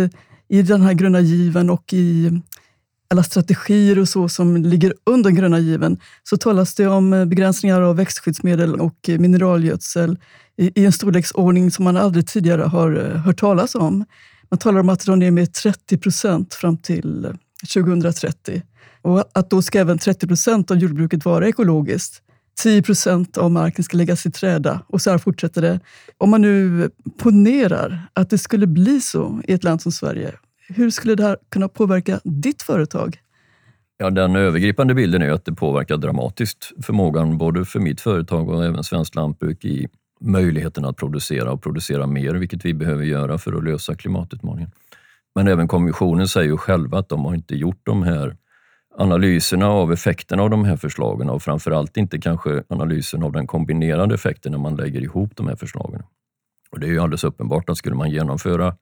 i 0.48 0.62
den 0.62 0.82
här 0.82 0.92
gröna 0.92 1.20
given 1.20 1.70
och 1.70 1.92
i 1.92 2.40
alla 3.14 3.22
strategier 3.22 3.98
och 3.98 4.08
så 4.08 4.28
som 4.28 4.56
ligger 4.56 4.94
under 5.06 5.30
den 5.30 5.36
gröna 5.36 5.58
given 5.58 5.98
så 6.22 6.36
talas 6.36 6.74
det 6.74 6.86
om 6.86 7.12
eh, 7.12 7.24
begränsningar 7.24 7.80
av 7.80 7.96
växtskyddsmedel 7.96 8.80
och 8.80 9.08
eh, 9.08 9.18
mineralgödsel 9.18 10.18
i 10.56 10.84
en 10.84 10.92
storleksordning 10.92 11.70
som 11.70 11.84
man 11.84 11.96
aldrig 11.96 12.26
tidigare 12.26 12.62
har 12.62 12.96
eh, 12.96 13.20
hört 13.20 13.40
talas 13.40 13.74
om. 13.74 14.04
Man 14.50 14.58
talar 14.58 14.80
om 14.80 14.88
att 14.88 15.00
dra 15.00 15.14
ner 15.14 15.30
med 15.30 15.52
30 15.52 15.98
procent 15.98 16.54
fram 16.54 16.76
till 16.76 17.28
2030. 17.74 18.62
Och 19.02 19.30
att 19.32 19.50
då 19.50 19.62
ska 19.62 19.78
även 19.78 19.98
30 19.98 20.26
procent 20.26 20.70
av 20.70 20.76
jordbruket 20.76 21.24
vara 21.24 21.48
ekologiskt. 21.48 22.22
10 22.62 22.82
procent 22.82 23.36
av 23.38 23.50
marken 23.50 23.84
ska 23.84 23.96
läggas 23.96 24.26
i 24.26 24.30
träda 24.30 24.80
och 24.88 25.02
så 25.02 25.10
här 25.10 25.18
fortsätter 25.18 25.62
det. 25.62 25.80
Om 26.18 26.30
man 26.30 26.42
nu 26.42 26.90
ponerar 27.18 28.08
att 28.12 28.30
det 28.30 28.38
skulle 28.38 28.66
bli 28.66 29.00
så 29.00 29.42
i 29.44 29.52
ett 29.52 29.64
land 29.64 29.82
som 29.82 29.92
Sverige, 29.92 30.34
hur 30.74 30.90
skulle 30.90 31.14
det 31.14 31.22
här 31.22 31.36
kunna 31.48 31.68
påverka 31.68 32.20
ditt 32.24 32.62
företag? 32.62 33.18
Ja, 33.96 34.10
den 34.10 34.36
övergripande 34.36 34.94
bilden 34.94 35.22
är 35.22 35.30
att 35.30 35.44
det 35.44 35.52
påverkar 35.52 35.96
dramatiskt 35.96 36.72
förmågan 36.86 37.38
både 37.38 37.64
för 37.64 37.80
mitt 37.80 38.00
företag 38.00 38.48
och 38.48 38.64
även 38.64 38.84
svenskt 38.84 39.14
lantbruk 39.14 39.64
i 39.64 39.88
möjligheten 40.20 40.84
att 40.84 40.96
producera 40.96 41.52
och 41.52 41.62
producera 41.62 42.06
mer, 42.06 42.34
vilket 42.34 42.64
vi 42.64 42.74
behöver 42.74 43.04
göra 43.04 43.38
för 43.38 43.52
att 43.52 43.64
lösa 43.64 43.94
klimatutmaningen. 43.94 44.70
Men 45.34 45.48
även 45.48 45.68
Kommissionen 45.68 46.28
säger 46.28 46.48
ju 46.48 46.56
själva 46.56 46.98
att 46.98 47.08
de 47.08 47.24
har 47.24 47.34
inte 47.34 47.54
gjort 47.54 47.80
de 47.82 48.02
här 48.02 48.36
analyserna 48.98 49.68
av 49.68 49.92
effekterna 49.92 50.42
av 50.42 50.50
de 50.50 50.64
här 50.64 50.76
förslagen 50.76 51.30
och 51.30 51.42
framförallt 51.42 51.96
inte 51.96 52.18
kanske 52.18 52.62
analysen 52.68 53.22
av 53.22 53.32
den 53.32 53.46
kombinerade 53.46 54.14
effekten 54.14 54.52
när 54.52 54.58
man 54.58 54.76
lägger 54.76 55.00
ihop 55.00 55.36
de 55.36 55.48
här 55.48 55.56
förslagen. 55.56 56.02
Och 56.70 56.80
Det 56.80 56.86
är 56.86 56.90
ju 56.90 56.98
alldeles 56.98 57.24
uppenbart 57.24 57.70
att 57.70 57.76
skulle 57.76 57.96
man 57.96 58.10
genomföra 58.10 58.76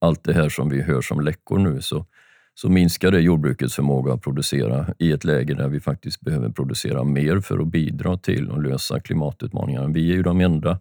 allt 0.00 0.24
det 0.24 0.32
här 0.32 0.48
som 0.48 0.68
vi 0.68 0.82
hör 0.82 1.00
som 1.00 1.20
läckor 1.20 1.58
nu 1.58 1.82
så 1.82 2.06
så 2.54 2.68
minskar 2.68 3.10
det 3.10 3.20
jordbrukets 3.20 3.74
förmåga 3.74 4.12
att 4.12 4.22
producera 4.22 4.86
i 4.98 5.12
ett 5.12 5.24
läge 5.24 5.54
där 5.54 5.68
vi 5.68 5.80
faktiskt 5.80 6.20
behöver 6.20 6.48
producera 6.48 7.04
mer 7.04 7.40
för 7.40 7.58
att 7.58 7.66
bidra 7.66 8.16
till 8.16 8.50
att 8.50 8.62
lösa 8.62 9.00
klimatutmaningarna. 9.00 9.88
Vi 9.88 10.10
är 10.10 10.16
ju 10.16 10.22
de 10.22 10.40
enda 10.40 10.78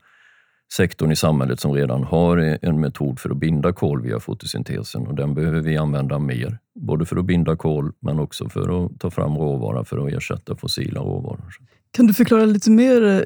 sektorn 0.74 1.12
i 1.12 1.16
samhället 1.16 1.60
som 1.60 1.74
redan 1.74 2.04
har 2.04 2.38
en 2.62 2.80
metod 2.80 3.20
för 3.20 3.30
att 3.30 3.38
binda 3.38 3.74
kol 3.74 4.02
via 4.02 4.20
fotosyntesen 4.20 5.08
och 5.08 5.16
den 5.16 5.34
behöver 5.34 5.62
vi 5.62 5.78
använda 5.78 6.20
mer. 6.20 6.58
Både 6.76 7.06
för 7.06 7.18
att 7.18 7.26
binda 7.26 7.56
kol 7.56 7.92
men 8.00 8.20
också 8.20 8.50
för 8.50 8.86
att 8.86 9.00
ta 9.00 9.10
fram 9.10 9.38
råvara 9.38 9.86
för 9.86 10.08
att 10.08 10.14
ersätta 10.14 10.56
fossila 10.56 11.00
råvaror. 11.00 11.54
Kan 11.92 12.08
du 12.08 12.14
förklara 12.14 12.46
lite 12.46 12.72
mer 12.72 13.04
eh, 13.04 13.22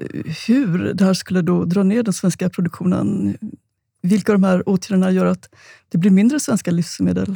hur 0.48 0.94
det 0.94 1.06
här 1.06 1.14
skulle 1.14 1.42
då 1.42 1.66
dra 1.66 1.84
ner 1.84 2.04
den 2.04 2.14
svenska 2.14 2.50
produktionen? 2.50 3.38
Vilka 4.04 4.34
av 4.34 4.40
de 4.40 4.48
här 4.48 4.70
åtgärderna 4.70 5.12
gör 5.12 5.26
att 5.26 5.50
det 5.90 5.98
blir 5.98 6.12
mindre 6.12 6.40
svenska 6.40 6.72
livsmedel? 6.72 7.36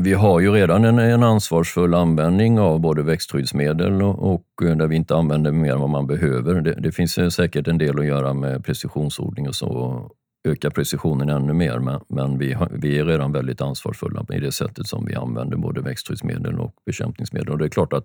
Vi 0.00 0.12
har 0.12 0.40
ju 0.40 0.52
redan 0.52 0.84
en, 0.84 0.98
en 0.98 1.22
ansvarsfull 1.22 1.94
användning 1.94 2.58
av 2.58 2.80
både 2.80 3.02
växtskyddsmedel 3.02 4.02
och, 4.02 4.34
och, 4.34 4.46
eh, 4.62 4.76
där 4.76 4.86
vi 4.86 4.96
inte 4.96 5.16
använder 5.16 5.52
mer 5.52 5.72
än 5.72 5.80
vad 5.80 5.90
man 5.90 6.06
behöver. 6.06 6.60
Det, 6.60 6.74
det, 6.74 6.92
finns 6.92 7.18
eh, 7.18 7.28
säkert 7.28 7.68
en 7.68 7.78
del 7.78 7.98
att 7.98 8.06
göra 8.06 8.32
med 8.32 8.64
precisionsodling 8.64 9.48
och 9.48 9.54
så, 9.54 9.66
och 9.66 10.12
öka 10.48 10.70
precisionen 10.70 11.28
ännu 11.28 11.52
mer, 11.52 11.78
men, 11.78 12.00
men 12.08 12.38
vi, 12.38 12.52
har, 12.52 12.68
vi 12.72 12.98
är 12.98 13.04
redan 13.04 13.32
väldigt 13.32 13.60
ansvarsfulla 13.60 14.26
i 14.32 14.40
det 14.40 14.52
sättet 14.52 14.86
som 14.86 15.04
vi 15.04 15.14
använder 15.14 15.56
både 15.56 15.80
växtskyddsmedel 15.80 16.60
och 16.60 16.74
bekämpningsmedel. 16.86 17.50
Och 17.50 17.58
det 17.58 17.64
är 17.64 17.68
klart 17.68 17.92
att 17.92 18.04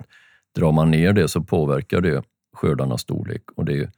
drar 0.55 0.71
man 0.71 0.91
ner 0.91 1.13
det 1.13 1.27
så 1.27 1.41
påverkar 1.41 2.01
det 2.01 2.23
skördarnas 2.55 3.01
storlek 3.01 3.43
och 3.55 3.65
det 3.65 3.89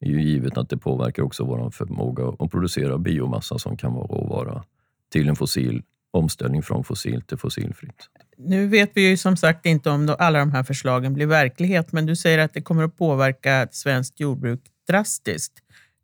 är 0.00 0.08
ju 0.08 0.22
givet 0.22 0.58
att 0.58 0.70
det 0.70 0.76
påverkar 0.76 1.22
också 1.22 1.44
vår 1.44 1.70
förmåga 1.70 2.36
att 2.38 2.50
producera 2.50 2.98
biomassa 2.98 3.58
som 3.58 3.76
kan 3.76 3.94
vara 3.94 4.06
råvara 4.06 4.64
till 5.12 5.28
en 5.28 5.36
fossil 5.36 5.82
omställning 6.10 6.62
från 6.62 6.84
fossilt 6.84 7.28
till 7.28 7.38
fossilfritt. 7.38 8.08
Nu 8.36 8.66
vet 8.66 8.90
vi 8.94 9.08
ju 9.08 9.16
som 9.16 9.36
sagt 9.36 9.66
inte 9.66 9.90
om 9.90 10.16
alla 10.18 10.38
de 10.38 10.52
här 10.52 10.62
förslagen 10.62 11.14
blir 11.14 11.26
verklighet, 11.26 11.92
men 11.92 12.06
du 12.06 12.16
säger 12.16 12.38
att 12.38 12.54
det 12.54 12.62
kommer 12.62 12.82
att 12.82 12.96
påverka 12.96 13.68
svenskt 13.70 14.20
jordbruk 14.20 14.60
drastiskt. 14.88 15.52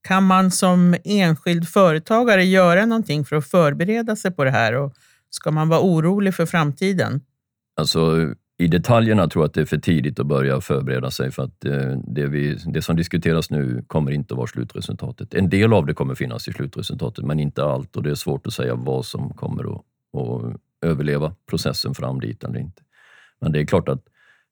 Kan 0.02 0.24
man 0.24 0.50
som 0.50 0.96
enskild 1.04 1.68
företagare 1.68 2.44
göra 2.44 2.86
någonting 2.86 3.24
för 3.24 3.36
att 3.36 3.46
förbereda 3.46 4.16
sig 4.16 4.30
på 4.30 4.44
det 4.44 4.50
här 4.50 4.72
och 4.74 4.94
ska 5.30 5.50
man 5.50 5.68
vara 5.68 5.80
orolig 5.80 6.34
för 6.34 6.46
framtiden? 6.46 7.20
Alltså, 7.76 8.34
i 8.62 8.68
detaljerna 8.68 9.28
tror 9.28 9.42
jag 9.42 9.48
att 9.48 9.54
det 9.54 9.60
är 9.60 9.64
för 9.64 9.78
tidigt 9.78 10.20
att 10.20 10.26
börja 10.26 10.60
förbereda 10.60 11.10
sig 11.10 11.30
för 11.30 11.42
att 11.42 11.64
eh, 11.64 11.98
det, 12.06 12.26
vi, 12.26 12.54
det 12.66 12.82
som 12.82 12.96
diskuteras 12.96 13.50
nu 13.50 13.84
kommer 13.86 14.10
inte 14.10 14.34
att 14.34 14.38
vara 14.38 14.46
slutresultatet. 14.46 15.34
En 15.34 15.48
del 15.48 15.72
av 15.72 15.86
det 15.86 15.94
kommer 15.94 16.14
finnas 16.14 16.48
i 16.48 16.52
slutresultatet, 16.52 17.24
men 17.24 17.40
inte 17.40 17.64
allt 17.64 17.96
och 17.96 18.02
det 18.02 18.10
är 18.10 18.14
svårt 18.14 18.46
att 18.46 18.52
säga 18.52 18.74
vad 18.74 19.04
som 19.04 19.30
kommer 19.30 19.74
att 19.74 19.82
att 20.16 20.56
överleva 20.82 21.34
processen 21.50 21.94
fram 21.94 22.20
dit 22.20 22.44
eller 22.44 22.58
inte. 22.58 22.82
Men 23.40 23.52
det 23.52 23.60
är 23.60 23.66
klart 23.66 23.88
att 23.88 24.02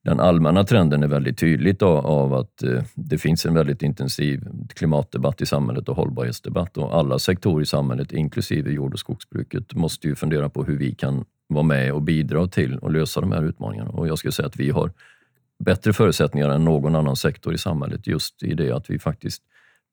den 0.03 0.19
allmänna 0.19 0.63
trenden 0.63 1.03
är 1.03 1.07
väldigt 1.07 1.39
tydligt 1.39 1.81
av 1.81 2.33
att 2.33 2.63
eh, 2.63 2.83
det 2.95 3.17
finns 3.17 3.45
en 3.45 3.53
väldigt 3.53 3.81
intensiv 3.81 4.47
klimatdebatt 4.75 5.41
i 5.41 5.45
samhället 5.45 5.89
och 5.89 5.95
hållbarhetsdebatt 5.95 6.77
och 6.77 6.95
alla 6.95 7.19
sektorer 7.19 7.63
i 7.63 7.65
samhället, 7.65 8.11
inklusive 8.11 8.71
jord 8.71 8.93
och 8.93 8.99
skogsbruket, 8.99 9.73
måste 9.73 10.07
ju 10.07 10.15
fundera 10.15 10.49
på 10.49 10.63
hur 10.63 10.77
vi 10.77 10.95
kan 10.95 11.25
vara 11.53 11.63
med 11.63 11.93
och 11.93 12.01
bidra 12.01 12.47
till 12.47 12.79
att 12.81 12.91
lösa 12.91 13.21
de 13.21 13.31
här 13.31 13.43
utmaningarna. 13.43 13.89
Och 13.89 14.07
jag 14.07 14.17
skulle 14.17 14.31
säga 14.31 14.47
att 14.47 14.57
vi 14.57 14.69
har 14.69 14.91
bättre 15.59 15.93
förutsättningar 15.93 16.49
än 16.49 16.65
någon 16.65 16.95
annan 16.95 17.15
sektor 17.15 17.53
i 17.53 17.57
samhället 17.57 18.07
just 18.07 18.43
i 18.43 18.53
det 18.53 18.71
att 18.71 18.89
vi 18.89 18.99
faktiskt 18.99 19.43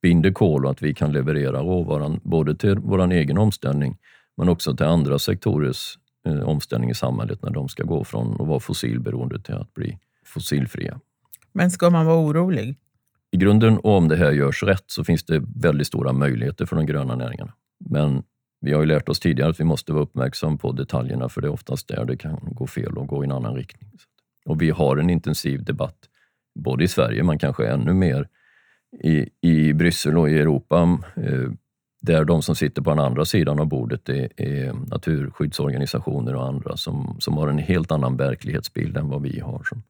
binder 0.02 0.32
kol 0.32 0.64
och 0.64 0.70
att 0.70 0.82
vi 0.82 0.94
kan 0.94 1.12
leverera 1.12 1.60
råvaran 1.60 2.20
både 2.22 2.54
till 2.54 2.78
vår 2.78 3.12
egen 3.12 3.38
omställning 3.38 3.98
men 4.36 4.48
också 4.48 4.76
till 4.76 4.86
andra 4.86 5.18
sektorers 5.18 5.98
eh, 6.26 6.40
omställning 6.40 6.90
i 6.90 6.94
samhället 6.94 7.42
när 7.42 7.50
de 7.50 7.68
ska 7.68 7.82
gå 7.82 8.04
från 8.04 8.40
att 8.40 8.46
vara 8.46 8.60
fossilberoende 8.60 9.40
till 9.40 9.54
att 9.54 9.74
bli 9.74 9.98
fossilfria. 10.24 11.00
Men 11.52 11.70
ska 11.70 11.90
man 11.90 12.06
vara 12.06 12.18
orolig? 12.18 12.76
I 13.30 13.36
grunden, 13.36 13.80
om 13.82 14.08
det 14.08 14.16
här 14.16 14.32
görs 14.32 14.62
rätt, 14.62 14.84
så 14.86 15.04
finns 15.04 15.24
det 15.24 15.42
väldigt 15.56 15.86
stora 15.86 16.12
möjligheter 16.12 16.66
för 16.66 16.76
de 16.76 16.86
gröna 16.86 17.16
näringarna. 17.16 17.52
Men 17.90 18.22
vi 18.60 18.72
har 18.72 18.80
ju 18.80 18.86
lärt 18.86 19.08
oss 19.08 19.20
tidigare 19.20 19.50
att 19.50 19.60
vi 19.60 19.64
måste 19.64 19.92
vara 19.92 20.02
uppmärksamma 20.02 20.56
på 20.56 20.72
detaljerna, 20.72 21.28
för 21.28 21.40
det 21.40 21.46
är 21.46 21.52
oftast 21.52 21.88
där 21.88 22.04
det 22.04 22.16
kan 22.16 22.38
gå 22.42 22.66
fel 22.66 22.98
och 22.98 23.06
gå 23.06 23.24
i 23.24 23.26
en 23.26 23.32
annan 23.32 23.54
riktning. 23.54 23.90
Och 24.46 24.62
vi 24.62 24.70
har 24.70 24.96
en 24.96 25.10
intensiv 25.10 25.64
debatt, 25.64 25.98
både 26.54 26.84
i 26.84 26.88
Sverige, 26.88 27.22
men 27.22 27.38
kanske 27.38 27.66
ännu 27.66 27.92
mer 27.92 28.28
i, 29.04 29.28
i 29.40 29.72
Bryssel 29.72 30.18
och 30.18 30.30
i 30.30 30.38
Europa, 30.38 30.98
eh, 31.16 31.50
där 32.00 32.24
de 32.24 32.42
som 32.42 32.54
sitter 32.54 32.82
på 32.82 32.90
den 32.90 32.98
andra 32.98 33.24
sidan 33.24 33.60
av 33.60 33.66
bordet 33.66 34.08
är, 34.08 34.40
är 34.40 34.72
naturskyddsorganisationer 34.72 36.34
och 36.34 36.46
andra 36.46 36.76
som, 36.76 37.16
som 37.20 37.36
har 37.36 37.48
en 37.48 37.58
helt 37.58 37.92
annan 37.92 38.16
verklighetsbild 38.16 38.96
än 38.96 39.08
vad 39.08 39.22
vi 39.22 39.40
har. 39.40 39.62
Som, 39.64 39.82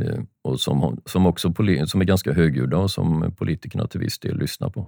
eh, 0.00 0.22
och 0.42 0.60
som, 0.60 1.00
som 1.06 1.26
också 1.26 1.54
som 1.86 2.00
är 2.00 2.04
ganska 2.04 2.32
högljudda 2.32 2.76
och 2.76 2.90
som 2.90 3.32
politikerna 3.38 3.86
till 3.86 4.00
viss 4.00 4.18
del 4.18 4.38
lyssnar 4.38 4.70
på. 4.70 4.86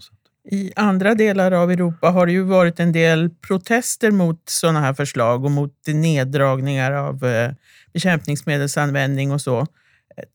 I 0.50 0.72
andra 0.76 1.14
delar 1.14 1.52
av 1.52 1.70
Europa 1.70 2.10
har 2.10 2.26
det 2.26 2.32
ju 2.32 2.42
varit 2.42 2.80
en 2.80 2.92
del 2.92 3.30
protester 3.30 4.10
mot 4.10 4.42
sådana 4.48 4.80
här 4.80 4.94
förslag 4.94 5.44
och 5.44 5.50
mot 5.50 5.86
neddragningar 5.86 6.92
av 6.92 7.24
eh, 7.24 7.50
bekämpningsmedelsanvändning 7.92 9.32
och 9.32 9.40
så. 9.40 9.66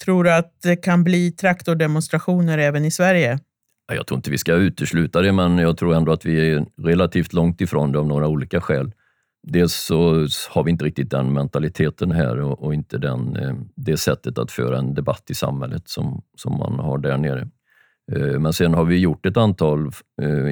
Tror 0.03 0.23
du 0.23 0.31
att 0.31 0.61
det 0.63 0.75
kan 0.75 1.03
bli 1.03 1.31
traktordemonstrationer 1.31 2.57
även 2.57 2.85
i 2.85 2.91
Sverige? 2.91 3.39
Jag 3.91 4.07
tror 4.07 4.15
inte 4.15 4.31
vi 4.31 4.37
ska 4.37 4.53
utesluta 4.53 5.21
det, 5.21 5.31
men 5.31 5.57
jag 5.57 5.77
tror 5.77 5.95
ändå 5.95 6.11
att 6.11 6.25
vi 6.25 6.51
är 6.51 6.65
relativt 6.77 7.33
långt 7.33 7.61
ifrån 7.61 7.91
det 7.91 7.99
av 7.99 8.07
några 8.07 8.27
olika 8.27 8.61
skäl. 8.61 8.91
Dels 9.47 9.73
så 9.73 10.27
har 10.49 10.63
vi 10.63 10.71
inte 10.71 10.85
riktigt 10.85 11.09
den 11.09 11.33
mentaliteten 11.33 12.11
här 12.11 12.39
och, 12.39 12.73
inte 12.73 12.97
den, 12.97 13.35
eh, 13.35 13.55
det 13.75 13.97
sättet 13.97 14.37
att 14.37 14.51
föra 14.51 14.77
en 14.77 14.93
debatt 14.93 15.23
i 15.29 15.35
samhället 15.35 15.89
som, 15.89 16.21
som 16.35 16.57
man 16.57 16.79
har 16.79 16.97
där 16.97 17.17
nere. 17.17 17.47
Eh, 18.11 18.39
men 18.39 18.53
sen 18.53 18.73
har 18.73 18.85
vi 18.85 18.97
gjort 18.97 19.25
ett 19.25 19.37
antal 19.37 19.91
eh, 20.21 20.47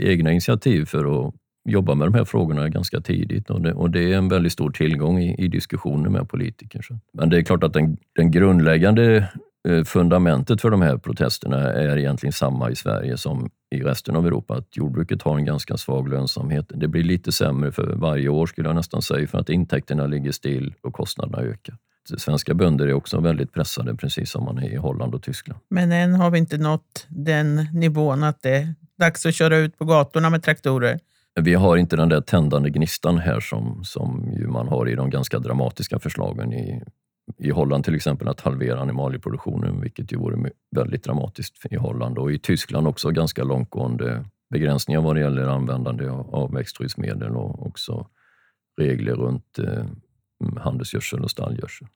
egna 0.00 0.30
initiativ 0.30 0.84
för 0.84 1.26
att 1.26 1.34
jobba 1.68 1.94
med 1.94 2.06
de 2.06 2.14
här 2.14 2.24
frågorna 2.24 2.68
ganska 2.68 3.00
tidigt 3.00 3.50
och 3.50 3.60
det, 3.60 3.72
och 3.72 3.90
det 3.90 4.12
är 4.12 4.16
en 4.16 4.28
väldigt 4.28 4.52
stor 4.52 4.70
tillgång 4.70 5.18
i, 5.18 5.44
i 5.44 5.48
diskussioner 5.48 6.10
med 6.10 6.28
politiker. 6.28 6.80
Men 7.12 7.30
det 7.30 7.38
är 7.38 7.42
klart 7.42 7.64
att 7.64 7.72
den, 7.72 7.96
den 8.16 8.30
grundläggande 8.30 9.28
eh, 9.68 9.84
fundamentet 9.84 10.60
för 10.60 10.70
de 10.70 10.82
här 10.82 10.96
protesterna 10.98 11.72
är 11.72 11.98
egentligen 11.98 12.32
samma 12.32 12.70
i 12.70 12.74
Sverige 12.74 13.16
som 13.16 13.50
i 13.74 13.82
resten 13.82 14.16
av 14.16 14.26
Europa. 14.26 14.54
Att 14.54 14.76
jordbruket 14.76 15.22
har 15.22 15.38
en 15.38 15.44
ganska 15.44 15.76
svag 15.76 16.08
lönsamhet. 16.08 16.66
Det 16.74 16.88
blir 16.88 17.02
lite 17.04 17.32
sämre 17.32 17.72
för 17.72 17.94
varje 17.96 18.28
år 18.28 18.46
skulle 18.46 18.68
jag 18.68 18.76
nästan 18.76 19.02
säga 19.02 19.26
för 19.26 19.38
att 19.38 19.48
intäkterna 19.48 20.06
ligger 20.06 20.32
still 20.32 20.74
och 20.82 20.92
kostnaderna 20.92 21.42
ökar. 21.42 21.76
Svenska 22.18 22.54
bönder 22.54 22.86
är 22.86 22.92
också 22.92 23.20
väldigt 23.20 23.52
pressade, 23.52 23.94
precis 23.94 24.30
som 24.30 24.44
man 24.44 24.58
är 24.58 24.72
i 24.72 24.76
Holland 24.76 25.14
och 25.14 25.22
Tyskland. 25.22 25.60
Men 25.70 25.92
än 25.92 26.14
har 26.14 26.30
vi 26.30 26.38
inte 26.38 26.58
nått 26.58 27.06
den 27.08 27.68
nivån 27.72 28.22
att 28.22 28.42
det 28.42 28.56
är 28.56 28.74
dags 28.98 29.26
att 29.26 29.34
köra 29.34 29.56
ut 29.56 29.78
på 29.78 29.84
gatorna 29.84 30.30
med 30.30 30.42
traktorer. 30.42 30.98
Vi 31.40 31.54
har 31.54 31.76
inte 31.76 31.96
den 31.96 32.08
där 32.08 32.20
tändande 32.20 32.70
gnistan 32.70 33.18
här 33.18 33.40
som, 33.40 33.84
som 33.84 34.32
ju 34.38 34.46
man 34.46 34.68
har 34.68 34.88
i 34.88 34.94
de 34.94 35.10
ganska 35.10 35.38
dramatiska 35.38 35.98
förslagen 35.98 36.52
i, 36.52 36.82
i 37.38 37.50
Holland 37.50 37.84
till 37.84 37.94
exempel 37.94 38.28
att 38.28 38.40
halvera 38.40 38.80
animalieproduktionen, 38.80 39.80
vilket 39.80 40.12
ju 40.12 40.16
vore 40.16 40.50
väldigt 40.76 41.04
dramatiskt 41.04 41.66
i 41.72 41.76
Holland 41.76 42.18
och 42.18 42.32
i 42.32 42.38
Tyskland 42.38 42.86
också 42.86 43.10
ganska 43.10 43.44
långtgående 43.44 44.24
begränsningar 44.50 45.00
vad 45.00 45.16
det 45.16 45.20
gäller 45.20 45.46
användande 45.46 46.08
av 46.08 46.52
växtskyddsmedel 46.52 47.36
och 47.36 47.66
också 47.66 48.06
regler 48.80 49.14
runt 49.14 49.58
eh, 49.58 49.84
handelsgödsel 50.60 51.20
och 51.20 51.30
stallgödsel. 51.30 51.88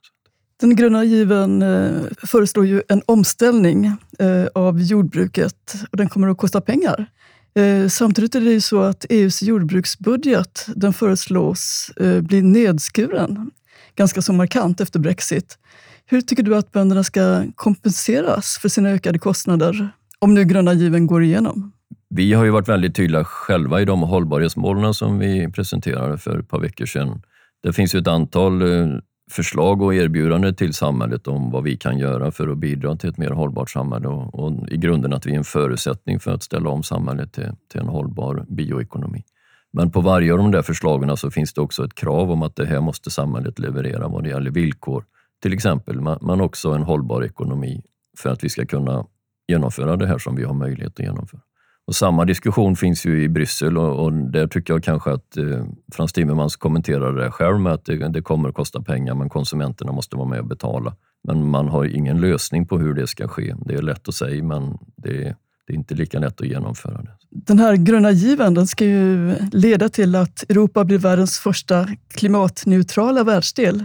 Den 0.61 0.77
gröna 0.77 1.05
given 1.05 1.63
eh, 1.63 2.03
föreslår 2.27 2.67
ju 2.67 2.83
en 2.89 3.03
omställning 3.07 3.87
eh, 4.19 4.47
av 4.55 4.81
jordbruket 4.81 5.75
och 5.91 5.97
den 5.97 6.09
kommer 6.09 6.29
att 6.29 6.39
kosta 6.39 6.61
pengar. 6.61 7.07
Eh, 7.55 7.89
samtidigt 7.89 8.35
är 8.35 8.41
det 8.41 8.51
ju 8.51 8.61
så 8.61 8.81
att 8.81 9.07
EUs 9.09 9.43
jordbruksbudget 9.43 10.67
den 10.77 10.93
föreslås 10.93 11.91
bli 12.23 12.43
nedskuren 12.43 13.51
ganska 13.97 14.23
så 14.23 14.33
markant 14.33 14.81
efter 14.81 14.99
Brexit. 14.99 15.59
Hur 16.07 16.21
tycker 16.21 16.43
du 16.43 16.57
att 16.57 16.73
bönderna 16.73 17.05
ska 17.05 17.45
kompenseras 17.55 18.59
för 18.63 18.69
sina 18.69 18.91
ökade 18.91 19.19
kostnader 19.19 19.89
om 20.19 20.35
nu 20.35 20.45
gröna 20.45 20.73
given 20.73 21.07
går 21.07 21.23
igenom? 21.23 21.73
Vi 22.11 22.33
har 22.33 22.45
ju 22.45 22.51
varit 22.51 22.69
väldigt 22.69 22.95
tydliga 22.95 23.25
själva 23.25 23.81
i 23.81 23.85
de 23.85 24.03
hållbarhetsmålen 24.03 24.95
som 24.95 25.19
vi 25.19 25.53
presenterade 25.53 26.19
för 26.19 26.39
ett 26.39 26.49
par 26.49 26.61
veckor 26.61 26.87
sedan. 26.87 27.23
Det 27.63 27.73
finns 27.73 27.95
ju 27.95 27.99
ett 27.99 28.09
antal 28.09 28.63
eh, 28.63 28.89
förslag 29.31 29.83
och 29.83 29.95
erbjudanden 29.95 30.55
till 30.55 30.75
samhället 30.75 31.27
om 31.27 31.51
vad 31.51 31.65
vi 31.65 31.77
kan 31.77 31.99
göra 31.99 32.31
för 32.31 32.49
att 32.49 32.59
bidra 32.59 32.97
till 32.97 33.11
ett 33.11 33.19
mer 33.19 33.31
hållbart 33.31 33.71
samhälle 33.71 34.09
och, 34.09 34.35
och 34.35 34.69
i 34.69 34.77
grunden 34.77 35.13
att 35.13 35.27
vi 35.27 35.33
är 35.33 35.37
en 35.37 35.45
förutsättning 35.45 36.21
för 36.21 36.35
att 36.35 36.43
ställa 36.43 36.71
om 36.71 36.83
samhället 36.83 37.33
till, 37.33 37.51
till 37.73 37.81
en 37.81 37.89
hållbar 37.89 38.47
bioekonomi. 38.49 39.25
Men 39.73 39.91
på 39.91 40.01
varje 40.01 40.33
av 40.33 40.39
de 40.39 40.51
där 40.51 40.63
förslagen 40.63 41.17
så 41.17 41.31
finns 41.31 41.55
det 41.55 41.61
också 41.61 41.85
ett 41.85 41.95
krav 41.95 42.31
om 42.31 42.43
att 42.43 42.57
det 42.57 42.67
här 42.67 42.81
måste 42.81 43.11
samhället 43.11 43.59
leverera 43.59 44.09
vad 44.09 44.23
det 44.23 44.29
gäller 44.29 44.51
villkor. 44.51 45.05
Till 45.43 45.53
exempel, 45.53 46.01
men 46.01 46.41
också 46.41 46.71
en 46.71 46.83
hållbar 46.83 47.25
ekonomi 47.25 47.83
för 48.19 48.31
att 48.31 48.45
vi 48.45 48.49
ska 48.49 48.67
kunna 48.67 49.07
genomföra 49.49 49.97
det 49.97 50.07
här 50.07 50.19
som 50.19 50.37
vi 50.37 50.45
har 50.45 50.55
möjlighet 50.55 50.93
att 50.93 51.07
genomföra. 51.07 51.41
Och 51.89 51.95
samma 51.95 52.25
diskussion 52.25 52.77
finns 52.77 53.07
ju 53.07 53.23
i 53.23 53.29
Bryssel 53.29 53.79
och, 53.79 54.05
och 54.05 54.13
där 54.13 54.47
tycker 54.47 54.75
jag 54.75 54.85
kanske 54.85 55.11
att 55.11 55.37
eh, 55.37 55.65
Frans 55.93 56.13
Timmermans 56.13 56.57
kommenterade 56.57 57.25
det 57.25 57.31
själv 57.31 57.61
med 57.61 57.73
att 57.73 57.85
det, 57.85 58.09
det, 58.09 58.23
kommer 58.23 58.49
att 58.49 58.55
kosta 58.55 58.83
pengar 58.83 59.15
men 59.15 59.29
konsumenterna 59.29 59.93
måste 59.93 60.17
vara 60.17 60.29
med 60.29 60.39
och 60.39 60.47
betala. 60.47 60.97
Men 61.25 61.51
man 61.51 61.69
har 61.69 61.85
ingen 61.85 62.21
lösning 62.21 62.67
på 62.67 62.79
hur 62.79 62.95
det 62.95 63.07
ska 63.07 63.29
ske. 63.29 63.55
Det 63.67 63.75
är 63.75 63.83
lätt 63.83 64.09
att 64.09 64.15
säga 64.15 64.45
men 64.45 64.79
det, 64.97 65.37
det 65.67 65.73
är 65.73 65.75
inte 65.75 65.95
lika 65.95 66.19
lätt 66.19 66.41
att 66.41 66.47
genomföra 66.47 67.03
det. 67.03 67.11
Den 67.31 67.59
här 67.59 67.77
gröna 67.77 68.11
given 68.11 68.55
den 68.55 68.67
ska 68.67 68.85
ju 68.85 69.35
leda 69.53 69.89
till 69.89 70.15
att 70.15 70.51
Europa 70.51 70.85
blir 70.85 70.99
världens 70.99 71.39
första 71.39 71.89
klimatneutrala 72.15 73.25
världsdel. 73.25 73.85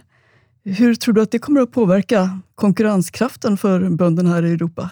Hur 0.64 0.96
tror 0.96 1.14
du 1.14 1.22
att 1.22 1.32
det 1.32 1.40
kommer 1.40 1.62
att 1.62 1.72
påverka 1.72 2.40
konkurrenskraften 2.56 3.58
för 3.58 3.90
bönderna 3.90 4.30
här 4.30 4.46
i 4.46 4.54
Europa? 4.54 4.90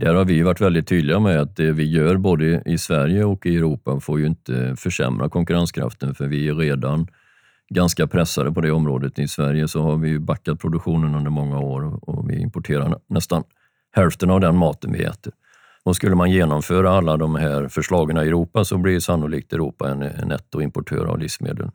Där 0.00 0.14
har 0.14 0.24
vi 0.24 0.42
varit 0.42 0.60
väldigt 0.60 0.88
tydliga 0.88 1.20
med 1.20 1.40
att 1.40 1.56
det 1.56 1.72
vi 1.72 1.90
gör 1.90 2.16
både 2.16 2.62
i 2.66 2.78
Sverige 2.78 3.24
och 3.24 3.46
i 3.46 3.56
Europa 3.56 4.00
får 4.00 4.20
ju 4.20 4.26
inte 4.26 4.76
försämra 4.76 5.28
konkurrenskraften 5.28 6.14
för 6.14 6.26
vi 6.26 6.48
är 6.48 6.54
redan 6.54 7.06
ganska 7.74 8.06
pressade 8.06 8.52
på 8.52 8.60
det 8.60 8.72
området. 8.72 9.18
I 9.18 9.28
Sverige 9.28 9.68
så 9.68 9.82
har 9.82 9.96
vi 9.96 10.18
backat 10.18 10.60
produktionen 10.60 11.14
under 11.14 11.30
många 11.30 11.58
år 11.58 12.08
och 12.08 12.30
vi 12.30 12.40
importerar 12.40 12.98
nästan 13.06 13.44
hälften 13.92 14.30
av 14.30 14.40
den 14.40 14.56
maten 14.56 14.92
vi 14.92 15.02
äter. 15.02 15.32
Och 15.84 15.96
skulle 15.96 16.14
man 16.14 16.30
genomföra 16.30 16.90
alla 16.90 17.16
de 17.16 17.34
här 17.34 17.68
förslagen 17.68 18.16
i 18.16 18.20
Europa 18.20 18.64
så 18.64 18.78
blir 18.78 19.00
sannolikt 19.00 19.52
Europa 19.52 19.90
en 19.90 20.28
nettoimportör 20.28 21.06
av 21.06 21.18
livsmedel 21.18 21.70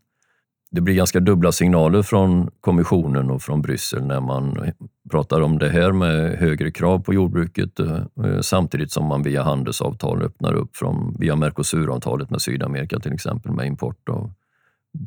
det 0.75 0.81
blir 0.81 0.95
ganska 0.95 1.19
dubbla 1.19 1.51
signaler 1.51 2.01
från 2.01 2.49
kommissionen 2.61 3.31
och 3.31 3.41
från 3.41 3.61
Bryssel 3.61 4.05
när 4.05 4.21
man 4.21 4.73
pratar 5.11 5.41
om 5.41 5.59
det 5.59 5.69
här 5.69 5.91
med 5.91 6.37
högre 6.37 6.71
krav 6.71 6.99
på 6.99 7.13
jordbruket 7.13 7.79
eh, 7.79 7.95
eh, 8.25 8.39
samtidigt 8.41 8.91
som 8.91 9.05
man 9.05 9.23
via 9.23 9.43
handelsavtal 9.43 10.21
öppnar 10.21 10.53
upp 10.53 10.77
från, 10.77 11.15
via 11.19 11.35
Mercosuravtalet 11.35 12.29
med 12.29 12.41
Sydamerika 12.41 12.99
till 12.99 13.13
exempel 13.13 13.51
med 13.51 13.67
import 13.67 14.09
av 14.09 14.33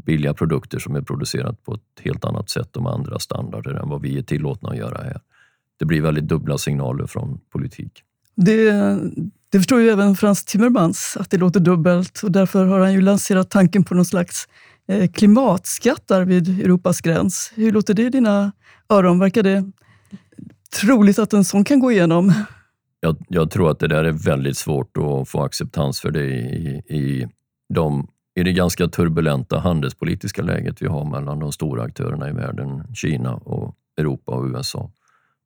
billiga 0.07 0.35
produkter 0.35 0.79
som 0.79 0.97
är 0.97 1.03
producerat 1.03 1.65
på 1.65 1.75
ett 1.75 2.05
helt 2.05 2.25
annat 2.25 2.51
sätt 2.51 2.77
och 2.77 2.83
med 2.83 2.93
andra 2.93 3.19
standarder 3.19 3.75
än 3.75 3.89
vad 3.89 4.03
vi 4.03 4.19
är 4.19 4.23
tillåtna 4.23 4.69
att 4.69 4.77
göra 4.77 5.03
här. 5.03 5.21
Det 5.79 5.85
blir 5.85 6.03
väldigt 6.03 6.29
dubbla 6.29 6.59
signaler 6.59 7.07
från 7.07 7.41
politik. 7.53 8.03
Det, 8.35 8.73
det 9.51 9.59
förstår 9.59 9.81
ju 9.81 9.89
även 9.89 10.17
Frans 10.17 10.45
Timmermans, 10.45 11.17
att 11.21 11.31
det 11.31 11.37
låter 11.37 11.61
dubbelt 11.61 12.21
och 12.23 12.33
därför 12.33 12.65
har 12.65 12.81
han 12.81 12.93
ju 12.93 13.01
lanserat 13.01 13.51
tanken 13.51 13.85
på 13.85 13.95
någon 13.95 14.05
slags 14.05 14.49
klimatskattar 15.15 16.25
vid 16.25 16.61
Europas 16.61 17.01
gräns. 17.01 17.53
Hur 17.55 17.73
låter 17.73 17.95
det 17.95 18.03
i 18.03 18.11
dina 18.11 18.53
öron? 18.89 19.19
Verkar 19.19 19.43
det 19.43 19.73
troligt 20.81 21.19
att 21.19 21.33
en 21.33 21.45
sån 21.45 21.65
kan 21.65 21.81
gå 21.81 21.93
igenom? 21.93 22.33
Jag, 23.01 23.17
jag, 23.29 23.51
tror 23.51 23.71
att 23.71 23.79
det 23.79 23.89
där 23.89 24.05
är 24.05 24.13
väldigt 24.13 24.57
svårt 24.57 24.97
att 24.97 25.29
få 25.29 25.43
acceptans 25.43 26.01
för 26.01 26.11
det 26.11 26.25
i, 26.25 26.83
i, 26.89 27.29
de, 27.75 28.09
i 28.35 28.43
det 28.43 28.53
ganska 28.53 28.89
turbulenta 28.89 29.59
handelspolitiska 29.59 30.43
läget 30.43 30.83
vi 30.83 30.87
har 30.87 31.05
mellan 31.05 31.39
de 31.39 31.53
stora 31.53 31.83
aktörerna 31.83 32.29
i 32.29 32.33
världen, 32.33 32.95
Kina, 32.95 33.35
och 33.35 33.75
Europa 33.97 34.33
och 34.33 34.45
USA. 34.45 34.91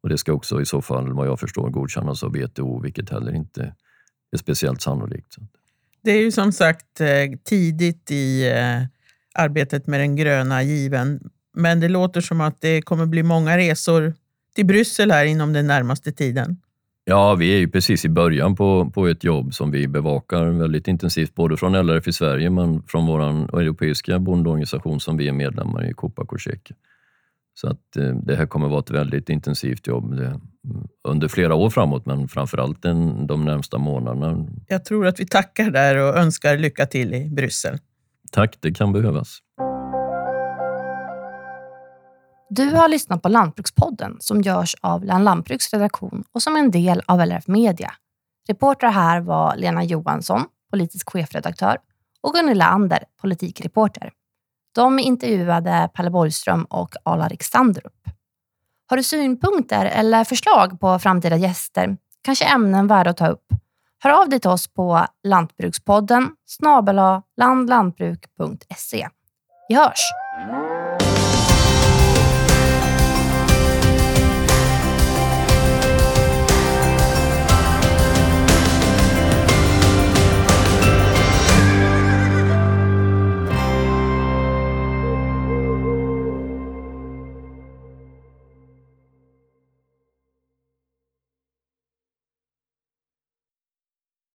Och 0.03 0.09
Det 0.09 0.19
ska 0.19 0.33
också 0.33 0.61
i 0.61 0.67
så 0.67 0.83
fall, 0.83 1.13
vad 1.13 1.27
jag 1.27 1.41
förstår, 1.41 1.71
godkännas 1.71 2.23
av 2.23 2.33
WTO, 2.33 2.81
vilket 2.81 3.11
heller 3.11 3.35
inte 3.35 3.75
är 4.33 4.37
speciellt 4.37 4.83
sannolikt. 4.83 5.37
Det 6.03 6.11
är 6.11 6.21
ju 6.21 6.33
som 6.33 6.53
sagt 6.53 7.01
eh, 7.01 7.39
tidigt 7.45 8.11
i 8.11 8.51
eh, 8.51 8.83
arbetet 9.35 9.87
med 9.87 10.01
den 10.01 10.17
gröna 10.17 10.63
given. 10.63 11.21
Men 11.55 11.81
det 11.81 11.89
låter 11.89 12.21
som 12.21 12.41
att 12.41 12.61
det 12.61 12.83
kommer 12.83 13.07
bli 13.07 13.23
många 13.23 13.59
resor 13.59 14.15
till 14.55 14.67
Bryssel 14.67 15.11
här 15.11 15.25
inom 15.25 15.53
den 15.53 15.67
närmaste 15.67 16.13
tiden. 16.13 16.57
Ja, 17.05 17.35
vi 17.35 17.55
är 17.55 17.59
ju 17.59 17.69
precis 17.69 18.05
i 18.05 18.09
början 18.09 18.57
på, 18.57 18.91
på 18.95 19.07
ett 19.07 19.25
jobb 19.25 19.55
som 19.55 19.71
vi 19.71 19.89
bevakar 19.89 20.45
väldigt 20.45 20.89
intensivt, 20.89 21.35
både 21.35 21.57
från 21.57 21.75
LRF 21.87 22.09
i 22.09 22.13
Sverige 22.13 22.51
men 22.51 22.83
från 22.83 23.07
vår 23.07 23.21
europeiska 23.61 24.19
bondeorganisation 24.19 25.01
som 25.01 25.17
vi 25.17 25.29
är 25.29 25.33
medlemmar 25.33 25.91
i, 25.91 25.95
Copa 25.95 26.27
Corsec. 26.27 26.61
Så 27.55 27.69
att 27.69 27.97
eh, 27.97 28.05
det 28.05 28.37
här 28.37 28.47
kommer 28.47 28.69
vara 28.69 28.81
ett 28.81 28.91
väldigt 28.91 29.29
intensivt 29.29 29.87
jobb 29.87 30.17
det, 30.17 30.41
under 31.09 31.29
flera 31.29 31.55
år 31.55 31.71
framåt, 31.71 32.07
men 32.07 32.29
framförallt 32.29 32.83
den, 32.83 33.27
de 33.27 33.45
närmsta 33.45 33.79
månaderna. 33.79 34.47
Jag 34.69 34.85
tror 34.85 35.07
att 35.07 35.21
vi 35.21 35.27
tackar 35.27 35.71
där 35.71 35.97
och 35.97 36.17
önskar 36.17 36.59
lycka 36.59 36.87
till 36.87 37.15
i 37.15 37.29
Bryssel. 37.29 37.79
Tack, 38.33 38.57
det 38.61 38.73
kan 38.73 38.93
behövas. 38.93 39.39
Du 42.51 42.71
har 42.71 42.89
lyssnat 42.89 43.23
på 43.23 43.29
Lantbrukspodden 43.29 44.17
som 44.21 44.43
görs 44.43 44.77
av 44.81 45.05
Land 45.05 45.25
Lantbruks 45.25 45.73
redaktion 45.73 46.25
och 46.33 46.43
som 46.43 46.57
är 46.57 46.61
en 46.61 46.71
del 46.71 47.03
av 47.07 47.27
LRF 47.27 47.47
Media. 47.47 47.93
Reportrar 48.49 48.91
här 48.91 49.21
var 49.21 49.57
Lena 49.57 49.85
Johansson, 49.85 50.45
politisk 50.71 51.11
chefredaktör 51.11 51.77
och 52.21 52.35
Gunilla 52.35 52.65
Ander, 52.65 53.05
politikreporter. 53.21 54.11
De 54.75 54.99
intervjuade 54.99 55.91
Palle 55.95 56.11
Borgström 56.11 56.65
och 56.65 56.95
Ala 57.03 57.31
Standrup. 57.41 58.09
Har 58.87 58.97
du 58.97 59.03
synpunkter 59.03 59.87
eller 59.87 60.25
förslag 60.25 60.81
på 60.81 60.99
framtida 60.99 61.37
gäster, 61.37 61.97
kanske 62.23 62.45
ämnen 62.45 62.87
värda 62.87 63.11
att 63.11 63.17
ta 63.17 63.27
upp? 63.27 63.62
Hör 64.05 64.11
av 64.11 64.29
dig 64.29 64.41
till 64.41 64.51
oss 64.51 64.69
på 64.69 65.07
Lantbrukspodden 65.23 66.31
snabel 66.47 66.99
landlantbruk.se. 67.37 69.09
Vi 69.69 69.75
hörs! 69.75 70.01